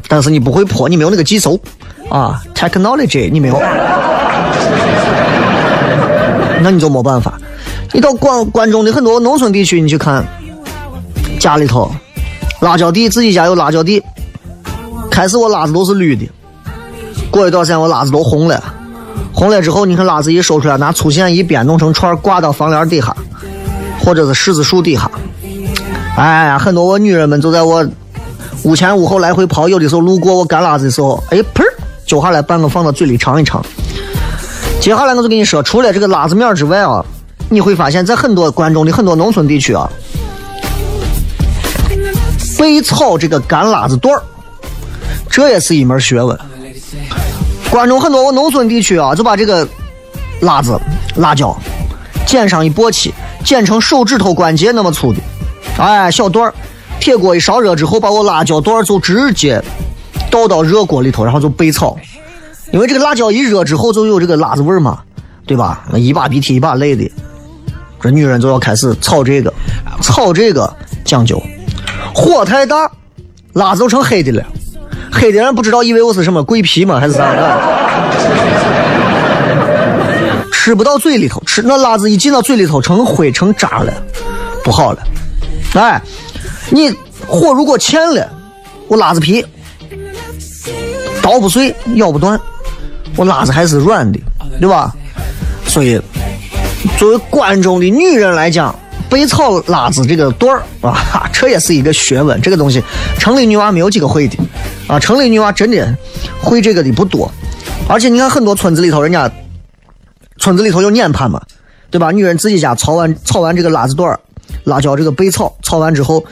[0.08, 1.60] 但是你不会破，你没有那个技术
[2.10, 3.60] 啊，technology 你没有，
[6.62, 7.40] 那你就没办法。
[7.92, 10.24] 你到关关中的很多农村地区，你去看，
[11.40, 11.92] 家里头
[12.62, 14.00] 辣椒地，自己家有辣椒地，
[15.10, 16.28] 开始我辣子都是绿的，
[17.34, 18.64] 过一段时间我辣子都红了，
[19.34, 23.12] 红了之后，你看辣子一收出来，拿粗线一编，弄成串挂到房梁底下，
[24.00, 25.10] 或者是柿子树底下。
[26.16, 27.84] 哎呀，很多我女人们就在我
[28.62, 31.74] 屋前屋后来回跑，有的时候路过我干辣子的时候，哎，砰儿
[32.06, 33.66] 揪下来半个放到嘴里尝一尝。
[34.80, 37.04] 接下来我就跟你说，除了这个辣子面之外啊，
[37.50, 39.90] 你会发现在很多关中的很多农村地区啊，
[42.60, 44.22] 被炒这个干辣子段儿，
[45.32, 46.40] 这也是一门学问。
[47.74, 49.68] 关中很多农村地区啊，就把这个
[50.42, 50.80] 辣子、
[51.16, 51.58] 辣椒
[52.24, 53.12] 剪上一簸箕，
[53.44, 55.20] 剪成手指头关节那么粗的，
[55.80, 56.54] 哎，小段儿。
[57.00, 59.60] 铁锅一烧热之后，把我辣椒段儿就直接
[60.30, 61.98] 倒到热锅里头，然后就备炒。
[62.72, 65.00] 因为这个辣椒一热之后，就有这个辣子味儿嘛，
[65.48, 65.84] 对吧？
[65.92, 67.12] 那一把鼻涕一把泪的，
[68.00, 69.52] 这女人就要开始炒这个，
[70.00, 70.72] 炒这个
[71.04, 71.42] 讲究，
[72.14, 72.88] 火太大，
[73.54, 74.46] 辣子就成黑的了。
[75.14, 77.00] 黑的人不知道，以为我是什么桂皮吗？
[77.00, 77.60] 还是啥的？
[80.52, 83.94] 吃不到嘴里头，吃那辣子一进到嘴里头，成灰成渣了，
[84.64, 85.04] 不好了。
[85.76, 86.02] 哎，
[86.70, 86.90] 你
[87.28, 88.30] 火如果欠了，
[88.88, 89.46] 我辣子皮
[91.22, 92.40] 刀不碎，咬不断，
[93.16, 94.20] 我辣子还是软的，
[94.60, 94.94] 对吧？
[95.68, 96.02] 所以，
[96.98, 98.74] 作为关中的女人来讲，
[99.10, 102.42] 备炒辣子这个段儿啊，这也是一个学问。
[102.42, 102.82] 这个东西，
[103.20, 104.38] 城里女娃没有几个会的
[104.88, 105.96] 啊，城里女娃真的
[106.42, 107.32] 会这个的不多。
[107.88, 109.32] 而且你看，很多村子里头，人家
[110.40, 111.42] 村子里头有撵盘嘛，
[111.92, 112.12] 对吧？
[112.12, 114.20] 女人自己家炒完炒完这个辣子段儿，
[114.64, 116.24] 辣椒这个备炒，炒完之后，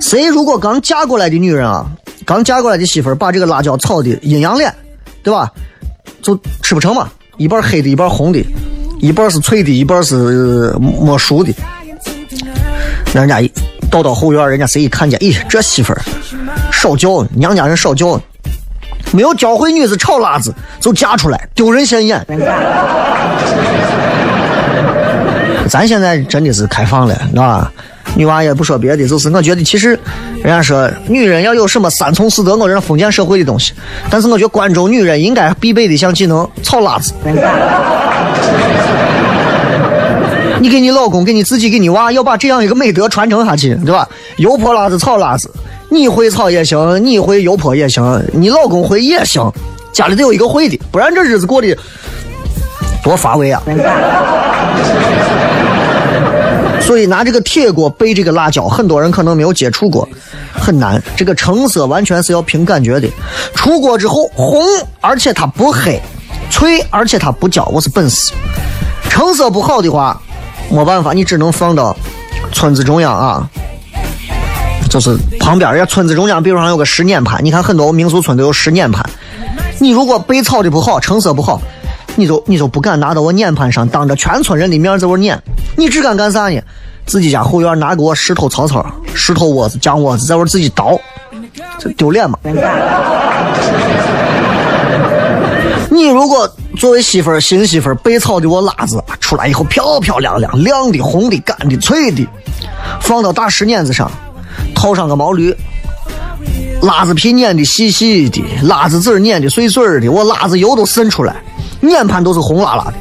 [0.00, 1.86] 谁如果刚嫁过来的女人啊，
[2.26, 4.74] 刚嫁过来的媳妇儿把这个辣椒炒的阴阳脸，
[5.22, 5.50] 对吧？
[6.20, 8.44] 就吃不成嘛，一半黑的，一半红的，
[9.00, 11.50] 一半是脆的，一半是没熟的。
[13.12, 13.50] 那人家一
[13.90, 16.00] 到到后院，人家谁一看见，咦，这媳妇儿
[16.70, 18.20] 少教，娘家人少教，
[19.12, 22.24] 没有教会女子炒辣子就嫁出来，丢人现眼。
[25.68, 27.70] 咱现在真的是开放了，啊，
[28.16, 29.90] 女娃也不说别的，就是我觉得其实，
[30.42, 33.72] 人家说女人要有什么三从四德，我这封建社会的东西，
[34.10, 37.12] 但是我觉得关中女人应该必备的一项技能，炒辣子。
[40.60, 44.06] 你给你老公，给你自己，给你娃，要把这样一个美德传承下去，对吧？
[44.36, 45.50] 油泼辣子，炒辣子，
[45.88, 49.50] 你会炒也行，你会油泼也行，你老公会也行，
[49.90, 51.74] 家里得有一个会的，不然这日子过得
[53.02, 53.62] 多乏味啊！
[56.82, 60.06] 所以拿这个铁锅备这个辣椒，很多人可能没有接触过，
[60.52, 61.02] 很难。
[61.16, 63.08] 这个成色完全是要凭感觉的。
[63.54, 64.62] 出锅之后红，
[65.00, 65.98] 而且它不黑，
[66.50, 68.32] 脆，而且它不焦，我是本事。
[69.08, 70.20] 成色不好的话，
[70.70, 71.94] 没办法，你只能放到
[72.52, 73.48] 村子中央啊，
[74.88, 79.04] 就是旁边人家村子中央，比如上有个石碾盘，你看很多民俗村都有石碾盘。
[79.78, 81.60] 你如果被炒的不好，成色不好，
[82.16, 85.42] 你就你就不敢拿到我碾盘上，当着全村人的面在我碾，
[85.76, 86.60] 你只敢干啥呢？
[87.06, 90.96] 自己家后院拿给我石头草草、石头窝子、浆窝子，在我自己捣，
[91.78, 92.38] 这丢脸吗？
[95.92, 96.48] 你如果
[96.78, 102.24] 作为媳妇儿、新媳妇儿备炒的我辣子出来以后漂漂亮亮、亮的、红的、干的、脆的，
[103.00, 104.08] 放到大石碾子上，
[104.72, 105.52] 套上个毛驴，
[106.82, 111.34] 辣子皮碾的细细的，辣子籽碾的碎碎的，我辣子油都渗出来，
[111.80, 112.94] 碾盘都是红辣辣的。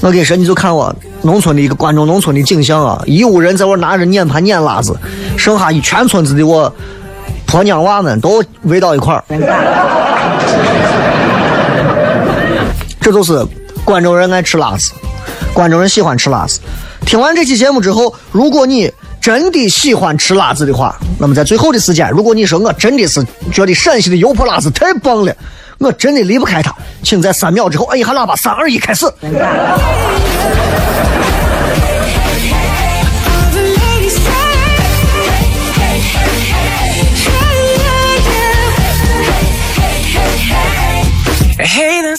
[0.00, 0.92] 我跟你说，你就看我
[1.22, 4.98] 农村的一个关中农村的景象啊，一屋人在我拿着碾盘碾辣子，
[5.36, 6.72] 剩下一全村子的我
[7.46, 9.24] 婆娘娃们都围到一块儿。
[13.10, 13.44] 这就是
[13.84, 14.92] 关中人爱吃辣子，
[15.52, 16.60] 关中人喜欢吃辣子。
[17.04, 18.88] 听完这期节目之后，如果你
[19.20, 25.34] 真的喜欢吃辣子的话，那么在最后的时间，如果你说我真的是觉得陕西的油泼辣子太棒了，
[25.78, 29.12] 我真的离不开它，请在三秒之后按一下喇叭，三二一，开始。
[41.62, 42.18] Hey, that's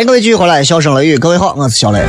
[0.00, 2.00] 迎各位继续回来，笑声雷雨，各位好，我是小雷。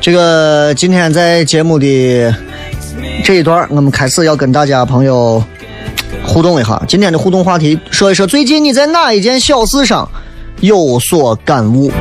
[0.00, 2.34] 这个今天在节目的
[3.22, 5.44] 这一段，我们开始要跟大家朋友
[6.24, 6.82] 互动一下。
[6.88, 10.08] 今天的互动话题，说一说最近你在哪一件小事上
[10.60, 11.92] 有所感悟？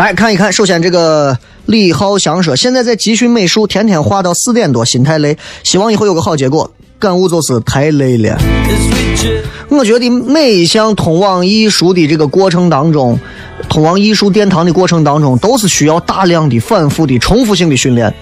[0.00, 1.36] 来看一看，首先这个
[1.66, 6.72] 李浩翔说，现在在集训美术，天天画到四点多，心太累，希望以后有个好结果。
[6.98, 8.38] 感悟就是太累了。
[9.68, 13.20] 我觉得每一项通往艺术的这个过程当中，
[13.68, 18.14] 通往艺术殿堂的过程当中，都是需要大量的、反复的、重复性的训练。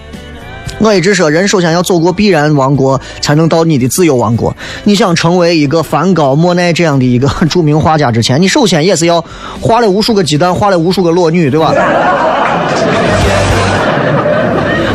[0.77, 4.55] 我一直说，人首先要走过必然王国，才能到你的自由王国。
[4.85, 9.23] 你想成为一个梵高、莫奈这样的一个著名画家之前，你首先也是要
[9.59, 11.73] 画了无数个鸡蛋，画了无数个裸女，对吧？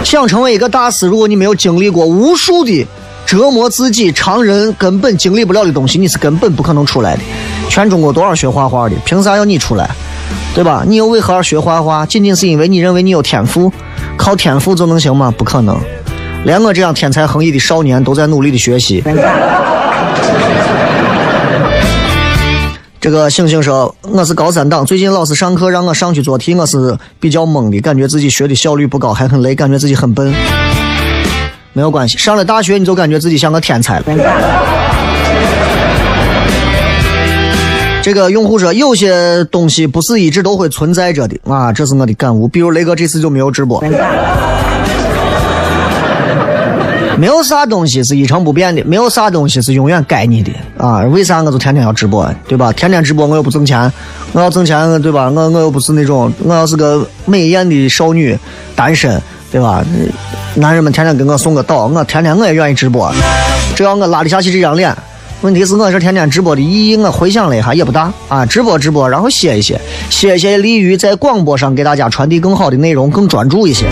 [0.02, 2.86] 想成为一个大师，如果你没有经历过无数的
[3.26, 7.22] 折磨自己、常人根本经历不了的东西，你是根本不可能出来的。
[7.68, 9.90] 全中国多少学画画的，凭啥要你出来？
[10.54, 10.84] 对吧？
[10.86, 12.06] 你又为何而学画画？
[12.06, 13.72] 仅仅是因为你认为你有天赋，
[14.16, 15.32] 靠天赋就能行吗？
[15.36, 15.78] 不可能。
[16.44, 19.02] 连我这样天才横溢的少年都在努力的学习。
[23.00, 30.34] 这个星星说：“我是高三党，最近老师上课让我上去做题，我是比较懵的，感觉自己学的效率不高，还很累，感觉自己很笨。
[31.74, 34.04] 没有关系，上了大学你就感觉自己像个天才了。”
[38.04, 42.46] 这个用户说，有些东西不是一直都会存在着的啊，这是我的感悟。
[42.46, 43.82] 比如雷哥这次就没有直播，
[47.16, 51.00] 没有啥东西是一成不变的，没有啥东西是永远该你的啊。
[51.04, 52.70] 为啥我就天天要直播，对吧？
[52.74, 53.90] 天天直播我又不挣钱，
[54.34, 55.30] 我要挣钱，对吧？
[55.30, 58.38] 我我又不是那种，我要是个美艳的少女，
[58.76, 59.18] 单身，
[59.50, 59.82] 对吧？
[60.56, 63.10] 男人们天天给我送个岛，我天天我也愿意直播，
[63.74, 64.94] 只要我拉得下去这张脸。
[65.42, 69.78] 问题是我这天天直播的意义，我回想了一下也不大啊，直播直播，然后歇一歇，
[70.08, 73.86] 歇一歇利于在广播上给大家传递更好的内容，更专注一些。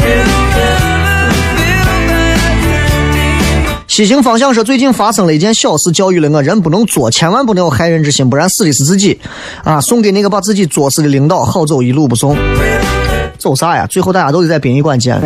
[3.86, 9.20] 西行方向说，最近发生了一件小事，教育了我，人不能作，千万不能有害人之心，不然死的是自己。
[9.62, 12.34] 啊，送给那个把自己作死的领导，好走一路不送。
[13.36, 13.86] 走啥呀？
[13.90, 15.20] 最后大家都得在殡仪馆见。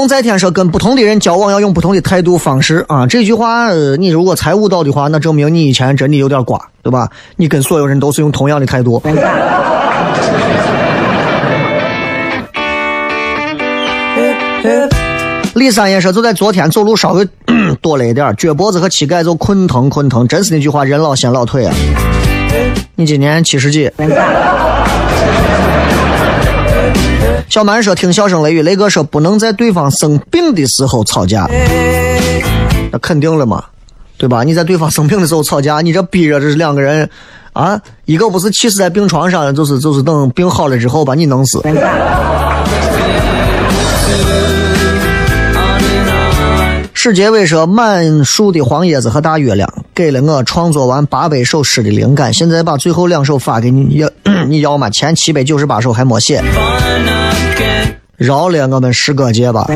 [0.00, 3.06] 龙在天说，跟不同的人交往要用不同的态度方式啊。
[3.06, 7.10] 这句话，呃你如果猜悟到的话，那证明你以前真的有点瓜，对吧？
[7.36, 9.02] 你跟所有人都是用同样的态度。
[15.52, 17.28] 李三爷说，就在昨天走路稍微
[17.82, 20.26] 多了一点儿，脚脖子和膝盖就困疼困疼。
[20.26, 21.74] 真是那句话，人老先老腿啊。
[22.94, 23.90] 你今年七十几？
[27.50, 31.50] 小蛮说，听笑声雷雨，雷哥说不能在对方生病的时候吵架，
[32.92, 33.64] 那肯定了嘛，
[34.16, 34.44] 对吧？
[34.44, 37.10] 你在对方生病的时候吵架，你这逼着这是两个人
[37.52, 41.60] 啊，一个不是气死在病床上，就是就是等病好了之后把你弄死。
[46.94, 52.32] 史杰伟说：“满树的黄叶子和大月亮，给了我创作完八百首诗的灵感。
[52.32, 54.08] 现在把最后两首发给你，要
[54.46, 54.88] 你要吗？
[54.88, 56.42] 前七百九十八首还没写，
[58.16, 59.66] 饶了我们诗歌界吧。”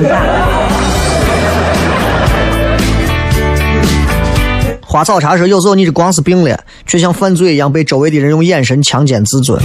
[4.80, 6.56] 花草茶说：“有时候你这光是病了，
[6.86, 9.60] 却像犯罪一样被周围的人用眼神强奸自尊。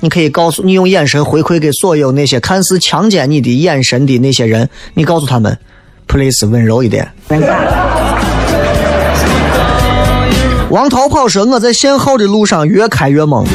[0.00, 5.56] 你可以告诉你用眼神回馈给所有那些看似强奸你的眼神的那些人，你告诉他们
[6.08, 7.08] ，please 温柔一点。
[10.70, 13.46] 王涛跑说：“我在限号的路上越开越猛。”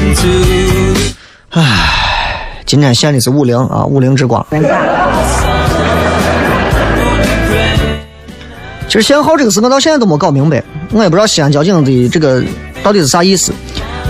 [2.68, 4.46] 今天限的是五菱啊，五菱之光。
[8.88, 10.62] 其实限号这个事，我到现在都没搞明白，
[10.92, 12.44] 我也不知道西安交警的这个
[12.84, 13.54] 到底是啥意思。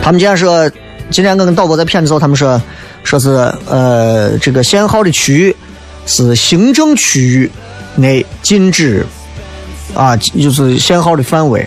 [0.01, 0.67] 他们今天说，
[1.11, 2.59] 今天我跟导播在片的时候，他们说，
[3.03, 3.29] 说是
[3.67, 5.55] 呃，这个限号的区域
[6.07, 7.51] 是行政区域
[7.95, 9.05] 内禁止
[9.93, 11.63] 啊，就是限号的范围。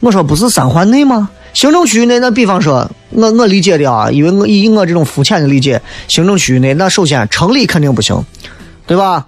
[0.00, 1.28] 我说不是三环内吗？
[1.56, 8.22] 行政区域内，那比方说，我我理解的啊，因为我以我这种肤浅的理解，行政区域内，那首先城里肯定不行，
[8.86, 9.24] 对吧？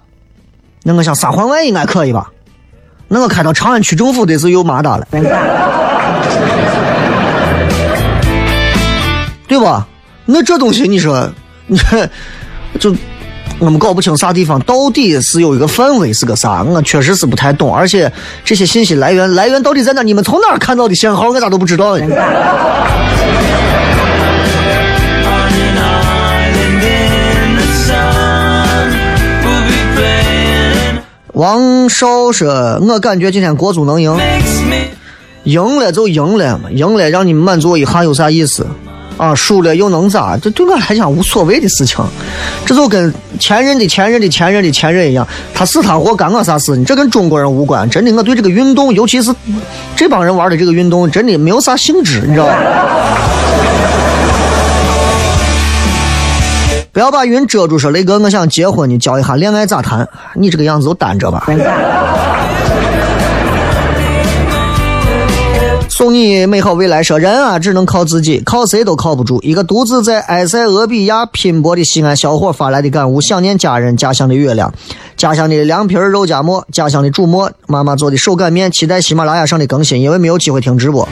[0.83, 2.29] 那我想三环外应该可以吧？
[3.07, 5.07] 那我开到长安区政府得是又麻达了，
[9.47, 9.87] 对吧？
[10.27, 11.27] 那这东西你说，
[11.65, 11.79] 你
[12.79, 12.95] 就
[13.59, 17.75] 我们搞不清啥地方到底是有一个范围是个啥，我确实是不太懂。
[17.75, 18.11] 而且
[18.45, 20.01] 这些信息来源来源到底在哪？
[20.01, 21.29] 你们从哪看到的限号？
[21.29, 22.05] 我咋都不知道呢？
[31.33, 34.13] 王少说：“我感觉今天国足能赢，
[35.43, 38.65] 赢了就赢了嘛，赢了让你们满足一下有啥意思？
[39.19, 40.37] 啊，输了又能咋？
[40.37, 42.01] 这对我来讲无所谓的事情，
[42.65, 46.77] 这就跟前任的前任的前任的前任一样，他死他活干我啥事？
[46.77, 47.87] 你这跟中国人无关。
[47.89, 49.35] 真的，我对这个运动，尤其是
[49.93, 52.55] 这帮人玩的这个运动，真的没有啥兴致，你知道吧？
[56.93, 60.07] 不要把云遮住，说雷哥，我想结婚，你教一下恋爱咋谈？
[60.35, 61.43] 你这个样子就单着吧。
[65.99, 67.03] 送你美好未来。
[67.03, 69.37] 说人啊，只能靠自己，靠谁都靠不住。
[69.43, 74.73] 一个独自在埃塞俄比亚拼搏的西安小伙发来的感悟：想念家人，家乡的月亮，
[75.17, 78.71] 家乡的凉皮儿肉夹馍，家乡的煮馍，妈妈做的手擀面。
[78.71, 81.05] 期待喜马拉雅上的更新，因为没有机会听直播。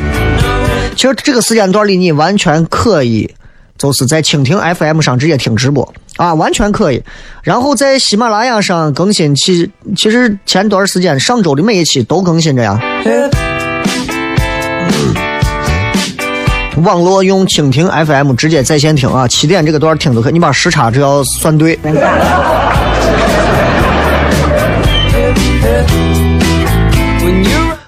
[0.96, 3.30] 其实这个时间段里，你完全可以，
[3.78, 7.04] 就是在蜻蜓 FM 上直接听直播啊，完全可以。
[7.44, 12.80] 然后在喜马拉雅上更新，其其实前段时间上周的每一期都更新着呀。
[16.84, 21.78] 网络用蜻蜓 FM 直接在线听啊，七点这个段听都可以，你把时差只要算对。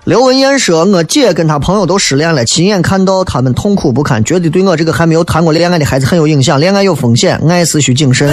[0.06, 6.60] 刘文艳说：“我姐跟她朋友都失恋了，亲眼看到他们痛苦不堪，觉得对我这个还没有谈过恋爱的孩子很有影响。
[6.60, 8.28] 恋爱有风险，爱是需谨慎。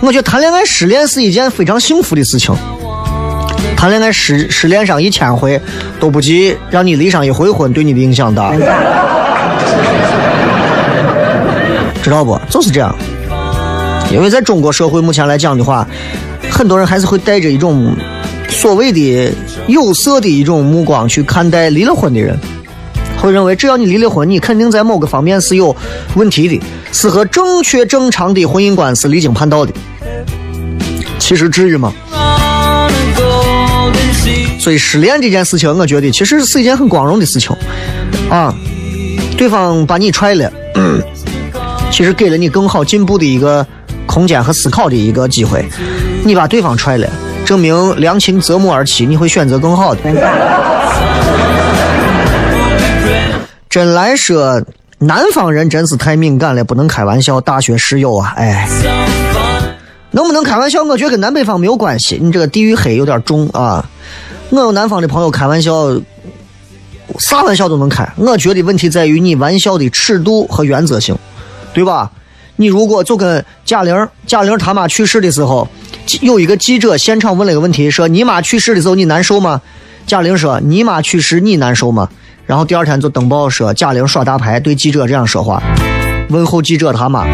[0.00, 2.54] 我觉得谈恋爱失恋是一件非常幸福的事情。
[3.76, 5.60] 谈恋爱失失恋上一千回，
[6.00, 8.54] 都不及让你离上一回婚对你的影响大，
[12.02, 12.40] 知道不？
[12.48, 12.96] 就是这样。
[14.10, 15.86] 因为在中国社会目前来讲的话，
[16.50, 17.94] 很多人还是会带着一种
[18.48, 19.30] 所谓的
[19.66, 22.38] 有色的一种目光去看待离了婚的人，
[23.18, 25.76] 会认为只要你离了婚，你肯定在某个方面是有
[26.14, 26.58] 问题的，
[26.92, 29.72] 是和正确正常的婚姻观是离经叛道的。
[31.18, 31.92] 其实至于吗？
[34.64, 37.54] 所以失恋这件事情，我觉得其实是一件很光荣的事情，
[38.30, 38.50] 啊，
[39.36, 40.50] 对方把你踹了，
[41.90, 43.66] 其实给了你更好进步的一个
[44.06, 45.62] 空间和思考的一个机会。
[46.24, 47.06] 你把对方踹了，
[47.44, 50.00] 证明良禽择木而栖，你会选择更好的。
[53.68, 54.62] 真来说，
[54.98, 57.38] 南方人真是太敏感了，不能开玩笑。
[57.38, 58.66] 大学室友啊，哎，
[60.12, 60.82] 能不能开玩笑？
[60.84, 62.18] 我觉得跟南北方没有关系。
[62.18, 63.84] 你这个地域黑有点重啊。
[64.50, 65.94] 我有南方的朋友开玩笑，
[67.18, 68.08] 啥玩笑都能开。
[68.16, 71.16] 我觉得问题在于你玩笑的尺度和原则性，
[71.72, 72.10] 对吧？
[72.56, 75.66] 你如果就跟贾玲，贾玲他妈去世的时候，
[76.20, 79.60] 有一个记者现场问了一个问题，说你妈去世的时候你难受吗？
[80.06, 82.08] 贾玲说你妈去世你难受吗？
[82.46, 85.60] 然后第二天就登报说贾玲耍大牌，对记者这样说话，
[86.28, 87.26] 问候记者他妈。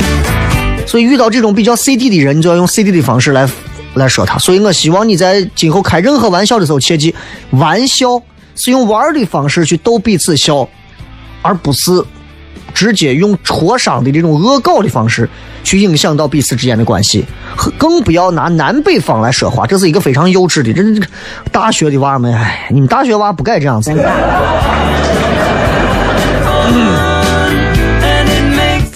[0.87, 3.47] 所以遇到这种比较 CD 的人，你就要用 CD 的方式来
[3.95, 4.38] 来说他。
[4.38, 7.14] 所以我希望你在今后开任何玩笑的时候，切记，
[7.51, 8.22] 玩笑
[8.57, 10.68] 是用玩的方式去逗彼此笑，
[11.43, 12.05] 而不是
[12.72, 15.28] 直接用戳伤的这种恶搞的方式
[15.64, 17.24] 去影响到彼此之间的关系。
[17.78, 20.72] 更不要拿南北方来说话，这是一个非常幼稚的。
[20.72, 21.07] 这这这
[21.51, 23.91] 大学的娃们，哎，你们大学娃不该这样子。
[26.70, 27.10] And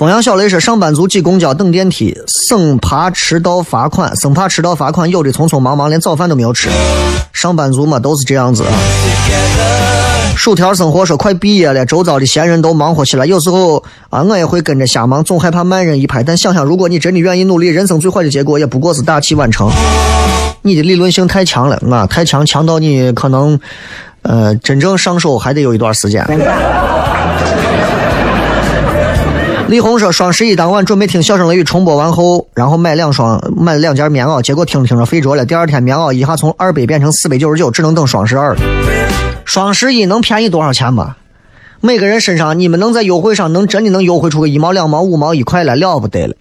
[0.04, 6.68] it makes 凤阳小雷说：“上班族挤公交等电梯，生怕迟到罚款，生怕迟到罚款，有的匆匆忙忙连早饭都没有吃。
[7.32, 8.64] 上班族嘛都是这样子。”
[10.36, 16.22] 薯条生活说：“快毕业了，周遭的闲人都忙活起来，有时候啊，我也会跟着瞎忙，总害怕慢人一拍。
[16.22, 19.70] 但想想，如果你真的愿意努力，人生最坏的结果也不过是大器晚成。
[20.60, 23.58] 你的理论性太强了啊，太强，强到你可能
[24.22, 26.26] 呃，真正上手还得有一段时间。
[29.66, 35.46] 李红说：“双十一当晚准备听《笑声雷雨》重播完后，然后买两双买两件棉袄，结果听着听着睡着了。
[35.46, 38.54] 第二天棉袄一下从二百变成四百九十九，只能等双十二。
[39.46, 41.16] 双十一能便宜多少钱吗？
[41.80, 46.34] 每个人身上你们能在优惠上能真的能优惠出个一毛两毛五毛一块来，了不得了。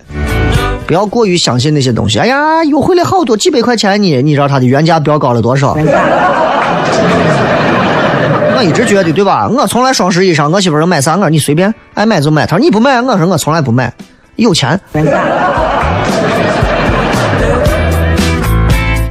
[0.85, 2.19] 不要过于相信那些东西。
[2.19, 5.75] 哎呀，优惠了好多几百块钱呢，你知道它的原价标高了多少？
[8.63, 9.47] 一直觉得对吧？
[9.49, 12.45] 我从来双十一上，我媳妇能买啥，我你随便爱买就买。
[12.45, 13.93] 她说你不买，我说我从来不买，
[14.37, 14.79] 有钱。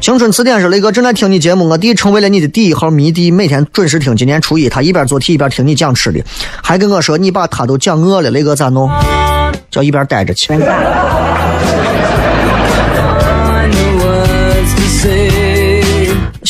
[0.00, 4.16] 青春词典是雷哥正在听你节目，我弟成为了你的第一号迷弟，每天准时听。
[4.16, 6.24] 今年初一，他一边做题一边听你讲吃的，
[6.62, 8.90] 还跟我说你把他都讲饿了，雷哥咋弄？
[9.70, 10.52] 叫一边待着去。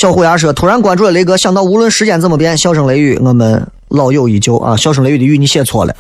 [0.03, 4.77] 小虎牙说：“突然关注了雷哥，想到无论时间怎么变，笑声雷雨，我们老友依旧啊！
[4.77, 5.95] 笑声雷雨的雨你写错了。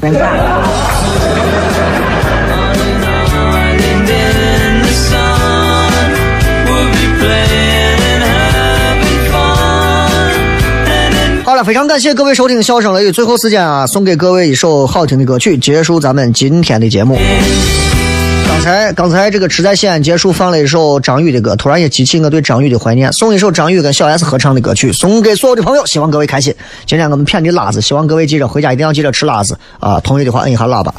[11.45, 17.17] 好了，非常感谢各位收听笑声雷雨，最后时间啊，送给各位一首好听的歌曲，结束咱们今天的节目。
[18.53, 26.55] 刚才刚才这个吃在西安结束放了一首张宇的歌，突然也激起我对张宇的怀念，送一首张宇跟小 S 合唱的歌曲，送给所有的朋友，希望各位开心。
[26.87, 29.99] 今天我们骗的辣子，希望各位记着回家一定要记着吃辣子啊！
[30.01, 30.95] 同意的话摁一下喇叭。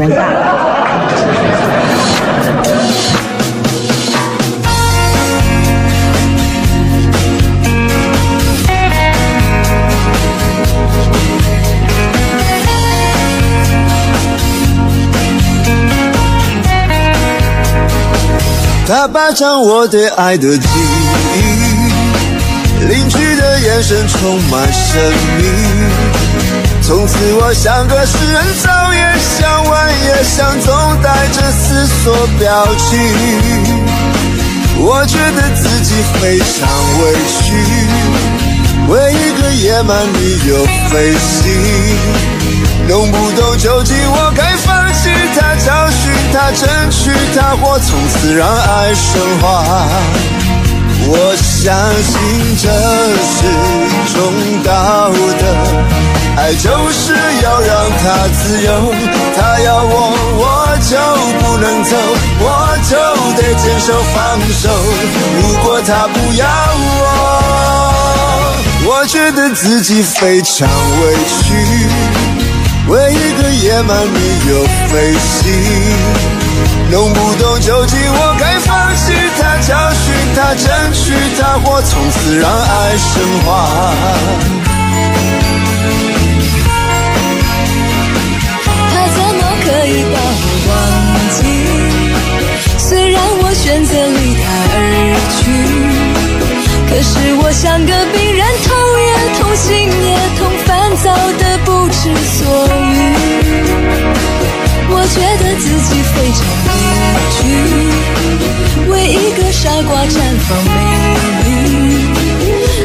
[18.86, 20.68] 他霸占我对爱的记
[21.36, 21.40] 忆，
[22.86, 25.02] 邻居的眼神充满神
[25.38, 25.44] 秘。
[26.82, 29.00] 从此我像个诗人，早也
[29.40, 33.00] 想，晚也想，总带着思索表情。
[34.80, 36.70] 我觉得自己非常
[37.00, 37.56] 委屈，
[38.90, 40.20] 为一个野蛮女
[40.50, 41.42] 友费心。
[42.90, 44.83] 弄不懂究竟我该放
[45.36, 49.88] 他、教训他、争取他，或从此让爱升华。
[51.06, 52.14] 我相信
[52.62, 52.66] 这
[53.28, 53.38] 是
[54.14, 54.16] 种
[54.64, 55.44] 道德，
[56.38, 58.06] 爱就是要让他
[58.40, 58.68] 自由，
[59.36, 59.94] 他要我
[60.38, 60.42] 我
[60.90, 60.96] 就
[61.42, 61.92] 不能走，
[62.40, 62.46] 我
[62.90, 62.96] 就
[63.36, 64.18] 得接受放
[64.54, 64.64] 手。
[65.42, 66.48] 如果他不要
[67.02, 67.02] 我，
[68.86, 70.68] 我觉得自己非常
[71.02, 71.44] 委屈。
[72.88, 74.20] 为一个野蛮女
[74.50, 75.52] 友飞行，
[76.92, 83.50] 弄不懂究竟我该放弃他、教训他、争取他，或从此让爱升华。
[88.92, 90.72] 他怎么可以把我忘
[91.32, 91.40] 记？
[92.78, 94.78] 虽然我选择离他而
[95.40, 95.42] 去，
[96.90, 97.12] 可是
[97.42, 99.10] 我像个病人，痛也
[99.40, 99.72] 痛，心
[100.04, 101.06] 也痛，烦躁
[101.40, 101.53] 的
[101.94, 102.96] 是所以
[104.90, 107.38] 我觉得自己非常委屈
[108.90, 110.76] 为一个傻瓜绽放美
[111.44, 111.48] 丽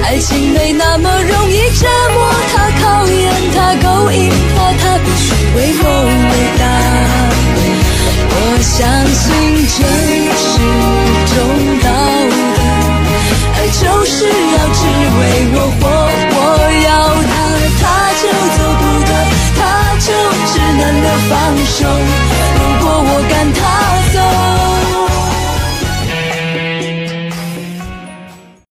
[0.04, 2.18] 爱情没那么容易折磨
[2.52, 3.18] 它考验
[3.54, 5.84] 它勾引它它必须为我
[6.28, 6.62] 回答
[8.30, 9.24] 我相信
[9.74, 9.78] 这
[10.38, 10.52] 是
[11.34, 11.36] 种
[11.82, 11.86] 道
[12.28, 12.32] 理
[13.56, 14.80] 爱就是要只
[15.18, 15.20] 为
[15.54, 15.97] 我活